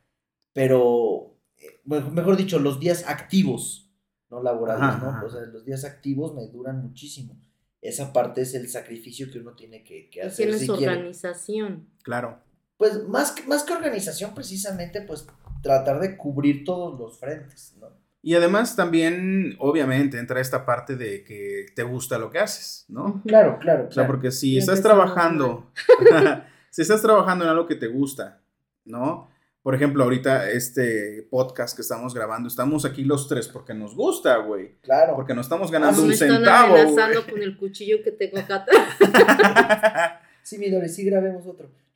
pero, 0.53 1.37
eh, 1.57 1.81
mejor 1.85 2.37
dicho, 2.37 2.59
los 2.59 2.79
días 2.79 3.03
activos, 3.07 3.89
no 4.29 4.41
laborales, 4.41 4.83
Ajá, 4.83 4.97
¿no? 5.03 5.09
ajá. 5.09 5.25
O 5.25 5.29
sea, 5.29 5.41
los 5.41 5.65
días 5.65 5.83
activos 5.85 6.33
me 6.33 6.47
duran 6.47 6.81
muchísimo. 6.81 7.39
Esa 7.81 8.11
parte 8.11 8.41
es 8.41 8.53
el 8.55 8.67
sacrificio 8.69 9.29
que 9.31 9.39
uno 9.39 9.53
tiene 9.53 9.83
que, 9.83 10.09
que 10.09 10.21
hacer 10.23 10.47
Tienes 10.47 10.61
si 10.61 10.67
quiere. 10.69 10.93
organización. 10.93 11.87
Claro. 12.03 12.39
Pues 12.77 13.07
más 13.07 13.31
que, 13.31 13.43
más 13.43 13.63
que 13.63 13.73
organización, 13.73 14.33
precisamente, 14.33 15.01
pues 15.01 15.27
tratar 15.61 15.99
de 15.99 16.17
cubrir 16.17 16.65
todos 16.65 16.99
los 16.99 17.19
frentes, 17.19 17.75
¿no? 17.79 17.87
Y 18.27 18.33
además 18.33 18.75
también, 18.75 19.55
obviamente, 19.59 20.17
entra 20.17 20.41
esta 20.41 20.65
parte 20.65 20.95
de 20.95 21.23
que 21.23 21.67
te 21.75 21.83
gusta 21.83 22.17
lo 22.17 22.31
que 22.31 22.39
haces, 22.39 22.85
¿no? 22.87 23.21
Claro, 23.27 23.59
claro, 23.59 23.81
O 23.83 23.85
sea, 23.85 23.93
claro. 23.93 24.07
porque 24.07 24.31
si 24.31 24.57
estás 24.57 24.81
trabajando, 24.81 25.71
si 26.71 26.81
estás 26.81 27.03
trabajando 27.03 27.45
en 27.45 27.51
algo 27.51 27.67
que 27.67 27.75
te 27.75 27.85
gusta, 27.85 28.41
¿no? 28.83 29.29
Por 29.61 29.75
ejemplo, 29.75 30.03
ahorita 30.03 30.49
este 30.49 31.27
podcast 31.29 31.75
que 31.75 31.83
estamos 31.83 32.15
grabando, 32.15 32.47
estamos 32.47 32.83
aquí 32.83 33.03
los 33.03 33.27
tres 33.27 33.47
porque 33.47 33.75
nos 33.75 33.95
gusta, 33.95 34.37
güey. 34.37 34.79
Claro. 34.81 35.15
Porque 35.15 35.35
nos 35.35 35.45
estamos 35.45 35.69
ganando 35.71 35.99
Ah, 35.99 36.01
un 36.01 36.07
me 36.07 36.13
están 36.15 36.29
centavo. 36.31 36.73
amenazando 36.75 37.21
güey. 37.21 37.31
con 37.31 37.43
el 37.43 37.57
cuchillo 37.57 37.97
que 38.03 38.11
tengo 38.11 38.39
acá. 38.39 38.65
Sí, 40.41 40.59
mi 40.59 40.69
Dori, 40.69 40.89
sí 40.89 41.03
grabemos 41.03 41.47
otro. 41.47 41.69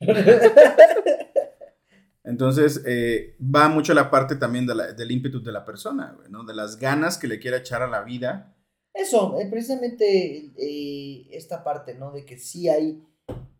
Entonces, 2.24 2.82
eh, 2.86 3.36
va 3.40 3.68
mucho 3.68 3.94
la 3.94 4.10
parte 4.10 4.36
también 4.36 4.66
de 4.66 4.74
la- 4.74 4.92
del 4.92 5.10
ímpetu 5.10 5.42
de 5.42 5.52
la 5.52 5.64
persona, 5.64 6.12
güey, 6.16 6.30
¿no? 6.30 6.44
De 6.44 6.54
las 6.54 6.78
ganas 6.78 7.16
que 7.16 7.26
le 7.28 7.38
quiera 7.38 7.58
echar 7.58 7.82
a 7.82 7.88
la 7.88 8.02
vida. 8.02 8.54
Eso, 8.92 9.38
eh, 9.40 9.46
precisamente 9.50 10.50
eh, 10.58 11.28
esta 11.30 11.64
parte, 11.64 11.94
¿no? 11.94 12.12
De 12.12 12.24
que 12.26 12.36
sí 12.38 12.68
hay, 12.68 13.02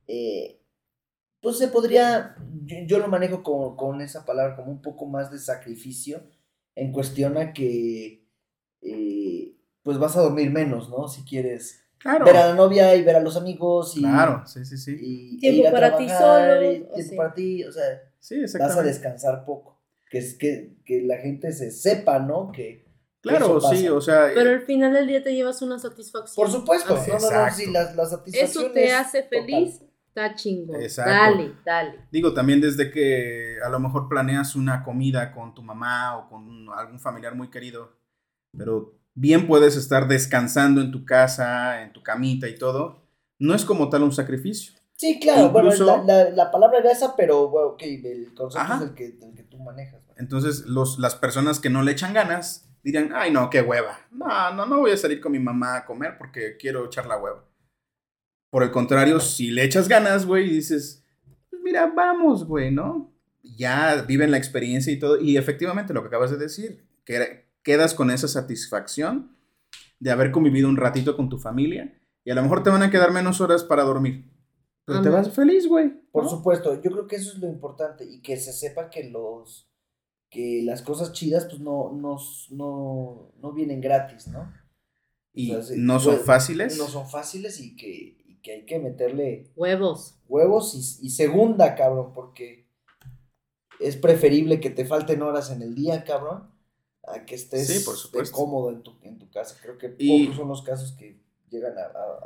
eh, 0.07 0.61
pues 1.41 1.57
se 1.57 1.69
podría, 1.69 2.37
yo, 2.65 2.77
yo 2.87 2.99
lo 2.99 3.09
manejo 3.09 3.43
con, 3.43 3.77
con 3.77 4.01
esa 4.03 4.27
palabra 4.27 4.57
como 4.57 4.71
un 4.73 4.83
poco 4.83 5.07
más 5.07 5.31
de 5.31 5.39
sacrificio 5.39 6.23
en 6.75 6.93
cuestión 6.93 7.39
a 7.39 7.53
que, 7.55 8.27
eh, 8.83 9.57
pues 9.83 9.99
vas 9.99 10.17
a 10.17 10.21
dormir 10.23 10.51
menos, 10.51 10.91
¿no? 10.91 11.09
Si 11.09 11.23
quieres 11.23 11.83
Claro. 11.99 12.25
ver 12.27 12.37
a 12.37 12.49
la 12.49 12.55
novia 12.55 12.95
y 12.97 13.03
ver 13.03 13.17
a 13.17 13.21
los 13.21 13.37
amigos 13.37 13.97
y, 13.97 14.01
Claro, 14.01 14.47
sí, 14.47 14.65
sí, 14.65 14.77
sí. 14.77 14.97
y- 15.01 15.39
Tiempo 15.39 15.61
ir 15.63 15.69
a 15.69 15.71
para 15.71 15.97
ti 15.97 16.09
solo, 16.09 16.55
o 16.57 16.95
tiempo 16.95 17.11
sí. 17.11 17.17
para 17.17 17.35
ti, 17.35 17.65
o 17.65 17.73
sea, 17.73 17.85
Sí, 18.21 18.41
vas 18.59 18.77
a 18.77 18.83
descansar 18.83 19.45
poco. 19.45 19.83
Que 20.09 20.19
es 20.19 20.37
que, 20.37 20.77
que 20.85 21.03
la 21.03 21.19
gente 21.19 21.53
se 21.53 21.71
sepa, 21.71 22.19
¿no? 22.19 22.53
Que 22.53 22.91
Claro, 23.23 23.59
Eso 23.59 23.71
sí, 23.75 23.89
o 23.89 24.01
sea, 24.01 24.31
Pero 24.35 24.51
eh, 24.51 24.55
al 24.55 24.63
final 24.63 24.95
del 24.95 25.07
día 25.07 25.23
te 25.23 25.35
llevas 25.35 25.61
una 25.61 25.79
satisfacción. 25.79 26.43
Por 26.43 26.51
supuesto, 26.51 26.95
Así. 26.95 27.11
no, 27.11 27.19
no, 27.19 27.21
no, 27.21 27.27
Exacto. 27.27 27.57
sí, 27.57 27.71
la, 27.71 27.95
la 27.95 28.07
satisfacción 28.07 28.65
Eso 28.65 28.73
te 28.73 28.87
es 28.87 28.95
hace 28.95 29.23
total. 29.25 29.45
feliz, 29.45 29.83
está 30.09 30.35
chingón. 30.35 30.81
Exacto. 30.81 31.11
Dale, 31.11 31.53
dale. 31.65 31.99
digo, 32.11 32.33
también 32.33 32.63
desde 32.63 32.91
que 32.91 33.57
a 33.63 33.69
lo 33.69 33.79
mejor 33.79 34.09
planeas 34.09 34.57
una 34.57 34.83
comida 34.83 35.33
con 35.33 35.55
tu 35.55 35.63
mamá 35.63 36.17
o 36.17 36.31
con 36.31 36.69
algún 36.75 36.99
familiar 36.99 37.35
muy 37.35 37.51
querido, 37.51 37.93
pero 38.57 38.99
bien 39.15 39.47
puedes 39.47 39.77
estar 39.77 40.09
descansando 40.09 40.81
en 40.81 40.91
tu 40.91 41.05
casa, 41.05 41.83
en 41.83 41.93
tu 41.93 42.03
camita 42.03 42.49
y 42.49 42.57
todo, 42.57 43.03
no 43.39 43.55
es 43.55 43.67
como 43.67 43.91
tal 43.91 44.03
un 44.03 44.13
sacrificio. 44.13 44.73
Sí, 45.01 45.19
claro, 45.19 45.47
Incluso- 45.47 45.87
bueno, 45.87 46.05
la, 46.07 46.25
la, 46.25 46.31
la 46.31 46.51
palabra 46.51 46.81
era 46.81 46.93
esa, 46.93 47.17
pero 47.17 47.49
bueno, 47.49 47.69
ok, 47.69 47.83
el 47.85 48.35
concepto 48.35 48.59
Ajá. 48.61 48.77
es 48.85 48.91
el 48.91 48.95
que, 48.95 49.07
el 49.07 49.35
que 49.35 49.45
tú 49.45 49.57
manejas. 49.59 50.05
güey. 50.05 50.17
Entonces, 50.19 50.67
los, 50.67 50.99
las 50.99 51.15
personas 51.15 51.59
que 51.59 51.71
no 51.71 51.83
le 51.83 51.93
echan 51.93 52.13
ganas 52.13 52.69
dirían, 52.83 53.11
ay, 53.15 53.31
no, 53.33 53.49
qué 53.49 53.63
hueva. 53.63 53.99
No, 54.11 54.53
no, 54.53 54.67
no 54.67 54.81
voy 54.81 54.91
a 54.91 54.99
salir 54.99 55.23
con 55.23 55.33
mi 55.33 55.39
mamá 55.39 55.77
a 55.79 55.85
comer 55.87 56.17
porque 56.19 56.59
quiero 56.59 56.85
echar 56.85 57.07
la 57.07 57.17
hueva. 57.17 57.43
Por 58.51 58.63
el 58.63 58.71
contrario, 58.71 59.21
si 59.21 59.51
le 59.51 59.65
echas 59.65 59.89
ganas, 59.89 60.27
güey, 60.27 60.51
y 60.51 60.55
dices, 60.57 61.03
pues 61.49 61.63
mira, 61.63 61.87
vamos, 61.87 62.45
güey, 62.47 62.71
¿no? 62.71 63.11
Ya 63.43 64.03
viven 64.07 64.31
la 64.31 64.37
experiencia 64.37 64.93
y 64.93 64.99
todo. 64.99 65.19
Y 65.19 65.39
efectivamente, 65.39 65.95
lo 65.95 66.03
que 66.03 66.09
acabas 66.09 66.31
de 66.31 66.37
decir, 66.37 66.85
que 67.07 67.47
quedas 67.63 67.95
con 67.95 68.11
esa 68.11 68.29
satisfacción 68.29 69.35
de 69.99 70.11
haber 70.11 70.31
convivido 70.31 70.69
un 70.69 70.77
ratito 70.77 71.17
con 71.17 71.31
tu 71.31 71.39
familia 71.39 71.99
y 72.23 72.31
a 72.31 72.35
lo 72.35 72.43
mejor 72.43 72.63
te 72.63 72.69
van 72.69 72.83
a 72.83 72.91
quedar 72.91 73.13
menos 73.13 73.41
horas 73.41 73.65
para 73.65 73.83
dormir. 73.85 74.29
Pero 74.85 75.03
te 75.03 75.09
vas 75.09 75.31
feliz, 75.31 75.69
güey. 75.69 75.91
Por 76.11 76.25
¿no? 76.25 76.31
supuesto, 76.31 76.75
yo 76.81 76.91
creo 76.91 77.07
que 77.07 77.17
eso 77.17 77.33
es 77.33 77.39
lo 77.39 77.49
importante 77.49 78.05
y 78.05 78.21
que 78.21 78.37
se 78.37 78.53
sepa 78.53 78.91
que 78.91 79.05
los 79.11 79.67
que 80.31 80.63
las 80.65 80.83
cosas 80.83 81.13
chidas 81.13 81.47
pues 81.47 81.59
no, 81.61 81.93
no, 81.93 82.17
no, 82.51 83.33
no 83.41 83.53
vienen 83.53 83.81
gratis, 83.81 84.29
¿no? 84.29 84.53
Y 85.33 85.51
O 85.51 85.63
sea, 85.63 85.75
sí, 85.75 85.81
no 85.81 85.99
son 86.01 86.15
pues, 86.17 86.27
fáciles. 86.27 86.79
No 86.79 86.87
son 86.87 87.09
fáciles 87.09 87.61
y 87.61 87.75
que, 87.77 88.17
y 88.27 88.37
que 88.43 88.53
hay 88.53 88.65
que 88.67 88.79
meterle 88.79 89.51
Huevos. 89.57 90.17
huevos 90.29 90.75
y, 91.01 91.07
y 91.07 91.11
segunda, 91.11 91.75
cabrón, 91.75 92.13
porque 92.13 92.69
es 93.81 93.97
preferible 93.97 94.61
que 94.61 94.71
te 94.71 94.85
falten 94.85 95.23
horas 95.23 95.51
en 95.51 95.63
el 95.63 95.75
día, 95.75 96.05
cabrón, 96.05 96.51
a 97.03 97.25
que 97.25 97.35
estés 97.35 97.67
Sí, 97.67 97.85
por 97.85 97.97
supuesto. 97.97 98.37
cómodo 98.37 98.71
en 98.71 98.83
tu, 98.83 98.99
en 99.03 99.19
tu 99.19 99.31
casa. 99.31 99.57
Creo 99.61 99.79
que 99.79 99.95
Y- 99.99 100.25
pocos 100.25 100.37
son 100.39 100.49
los 100.49 100.63
casos 100.63 100.93
que 100.93 101.20
llegan 101.51 101.75
a, 101.79 101.83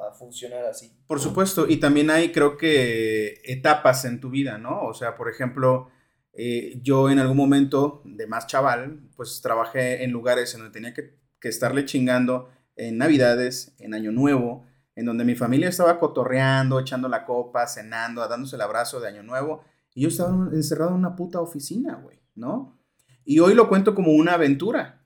a- 0.08 0.12
funcionar 0.14 0.64
así. 0.66 0.92
Por 1.06 1.18
supuesto, 1.20 1.66
y 1.68 1.78
también 1.78 2.10
hay, 2.10 2.30
creo 2.30 2.56
que, 2.56 3.40
etapas 3.44 4.04
en 4.04 4.20
tu 4.20 4.30
vida, 4.30 4.58
¿no? 4.58 4.82
O 4.82 4.94
sea, 4.94 5.16
por 5.16 5.28
ejemplo, 5.28 5.88
eh, 6.32 6.78
yo 6.82 7.10
en 7.10 7.18
algún 7.18 7.36
momento 7.36 8.02
de 8.04 8.26
más 8.26 8.46
chaval, 8.46 9.00
pues 9.16 9.40
trabajé 9.42 10.04
en 10.04 10.10
lugares 10.12 10.54
en 10.54 10.60
donde 10.60 10.72
tenía 10.72 10.94
que, 10.94 11.18
que 11.40 11.48
estarle 11.48 11.84
chingando 11.84 12.48
en 12.76 12.98
Navidades, 12.98 13.74
en 13.78 13.94
Año 13.94 14.12
Nuevo, 14.12 14.66
en 14.96 15.06
donde 15.06 15.24
mi 15.24 15.34
familia 15.34 15.68
estaba 15.68 15.98
cotorreando, 15.98 16.78
echando 16.78 17.08
la 17.08 17.24
copa, 17.24 17.66
cenando, 17.66 18.26
dándose 18.28 18.56
el 18.56 18.62
abrazo 18.62 19.00
de 19.00 19.08
Año 19.08 19.22
Nuevo, 19.22 19.64
y 19.94 20.02
yo 20.02 20.08
estaba 20.08 20.48
encerrado 20.52 20.90
en 20.90 20.96
una 20.98 21.16
puta 21.16 21.40
oficina, 21.40 21.96
güey, 21.96 22.20
¿no? 22.34 22.78
Y 23.24 23.38
hoy 23.40 23.54
lo 23.54 23.68
cuento 23.68 23.94
como 23.94 24.12
una 24.12 24.34
aventura, 24.34 25.02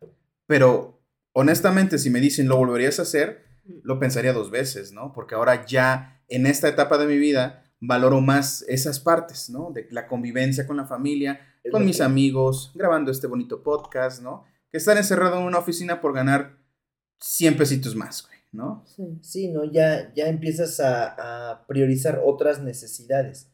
pero 0.46 1.00
honestamente, 1.32 1.98
si 1.98 2.10
me 2.10 2.20
dicen, 2.20 2.48
¿lo 2.48 2.56
volverías 2.56 2.98
a 2.98 3.02
hacer? 3.02 3.47
Lo 3.82 3.98
pensaría 3.98 4.32
dos 4.32 4.50
veces, 4.50 4.92
¿no? 4.92 5.12
Porque 5.12 5.34
ahora 5.34 5.64
ya 5.66 6.22
en 6.28 6.46
esta 6.46 6.68
etapa 6.68 6.98
de 6.98 7.06
mi 7.06 7.18
vida 7.18 7.64
valoro 7.80 8.20
más 8.20 8.62
esas 8.68 8.98
partes, 9.00 9.50
¿no? 9.50 9.70
De 9.72 9.86
la 9.90 10.06
convivencia 10.08 10.66
con 10.66 10.76
la 10.76 10.86
familia, 10.86 11.40
Es 11.62 11.70
con 11.72 11.84
mis 11.84 11.98
que- 11.98 12.02
amigos, 12.02 12.72
grabando 12.74 13.10
este 13.10 13.26
bonito 13.26 13.62
podcast, 13.62 14.22
¿no? 14.22 14.44
Que 14.70 14.78
estar 14.78 14.96
encerrado 14.96 15.38
en 15.38 15.44
una 15.44 15.58
oficina 15.58 16.00
por 16.00 16.12
ganar 16.12 16.58
100 17.20 17.56
pesitos 17.56 17.94
más, 17.96 18.26
güey, 18.26 18.38
¿no? 18.52 18.84
Sí. 18.86 19.18
Sí, 19.22 19.48
¿no? 19.48 19.64
Ya, 19.64 20.12
ya 20.14 20.28
empiezas 20.28 20.80
a, 20.80 21.50
a 21.52 21.66
priorizar 21.66 22.20
otras 22.24 22.60
necesidades. 22.62 23.50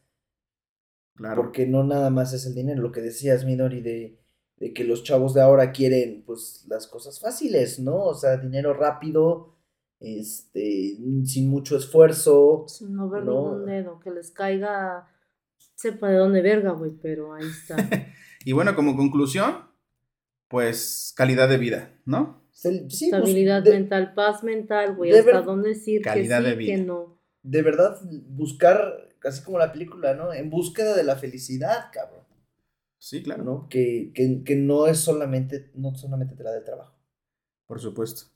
Claro. 1.15 1.41
Porque 1.43 1.65
no 1.65 1.83
nada 1.83 2.09
más 2.09 2.33
es 2.33 2.45
el 2.45 2.55
dinero. 2.55 2.81
Lo 2.81 2.91
que 2.91 3.01
decías, 3.01 3.45
Midori, 3.45 3.81
de, 3.81 4.19
de 4.57 4.73
que 4.73 4.83
los 4.83 5.03
chavos 5.03 5.33
de 5.33 5.41
ahora 5.41 5.71
quieren, 5.71 6.23
pues, 6.25 6.65
las 6.67 6.87
cosas 6.87 7.19
fáciles, 7.19 7.79
¿no? 7.79 8.03
O 8.03 8.13
sea, 8.13 8.35
dinero 8.37 8.73
rápido, 8.73 9.54
este, 9.99 10.97
sin 11.25 11.49
mucho 11.49 11.77
esfuerzo. 11.77 12.65
Sin 12.67 12.95
mover 12.95 13.23
No. 13.23 13.33
ningún 13.51 13.65
dedo, 13.65 13.99
que 13.99 14.11
les 14.11 14.31
caiga, 14.31 15.07
sepa 15.75 16.09
de 16.09 16.17
dónde 16.17 16.41
verga, 16.41 16.71
güey, 16.71 16.91
pero 17.01 17.33
ahí 17.33 17.45
está. 17.47 17.75
Y 18.47 18.51
bueno, 18.51 18.75
como 18.75 18.95
conclusión, 18.95 19.55
pues 20.47 21.13
calidad 21.17 21.49
de 21.49 21.57
vida, 21.57 21.99
¿no? 22.05 22.43
Sí, 22.51 22.81
pues, 22.87 23.01
Estabilidad 23.01 23.63
de, 23.63 23.71
mental, 23.71 24.13
paz 24.13 24.43
mental, 24.43 24.95
güey, 24.95 25.11
hasta 25.11 25.31
ver- 25.31 25.43
dónde 25.45 25.69
decir 25.69 26.01
Calidad 26.03 26.43
que 26.43 26.49
de 26.49 26.55
vida. 26.55 26.75
que 26.75 26.81
no. 26.83 27.19
de 27.41 27.61
verdad, 27.63 27.99
buscar, 28.27 29.09
así 29.23 29.43
como 29.43 29.57
la 29.57 29.71
película, 29.71 30.13
¿no? 30.13 30.31
En 30.31 30.51
búsqueda 30.51 30.95
de 30.95 31.03
la 31.03 31.15
felicidad, 31.15 31.85
cabrón. 31.91 32.23
Sí, 32.99 33.23
claro. 33.23 33.43
¿No? 33.43 33.67
Que, 33.67 34.11
que, 34.13 34.43
que 34.43 34.55
no 34.55 34.85
es 34.87 34.99
solamente, 34.99 35.71
no 35.73 35.95
solamente 35.95 36.35
te 36.35 36.43
la 36.43 36.51
del 36.51 36.63
trabajo. 36.63 36.95
Por 37.65 37.79
supuesto. 37.81 38.27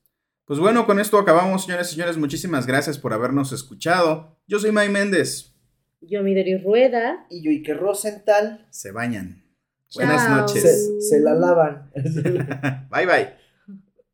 Pues 0.50 0.60
bueno, 0.60 0.88
con 0.88 1.00
esto 1.00 1.20
acabamos, 1.20 1.66
señores 1.66 1.90
y 1.90 1.92
señores. 1.92 2.18
Muchísimas 2.18 2.66
gracias 2.66 2.98
por 2.98 3.14
habernos 3.14 3.52
escuchado. 3.52 4.42
Yo 4.48 4.58
soy 4.58 4.72
May 4.72 4.90
Méndez. 4.90 5.54
Yo, 6.02 6.24
Midori 6.24 6.58
Rueda. 6.58 7.28
Y 7.30 7.44
yo, 7.44 7.52
y 7.52 7.62
que 7.62 7.76
Rosenthal 7.76 8.66
Se 8.72 8.92
bañan. 8.92 9.44
Buenas 9.94 10.28
noches. 10.28 10.64
se, 10.64 11.02
se 11.02 11.20
la 11.20 11.36
lavan. 11.36 11.92
bye 12.90 13.06
bye. 13.06 13.39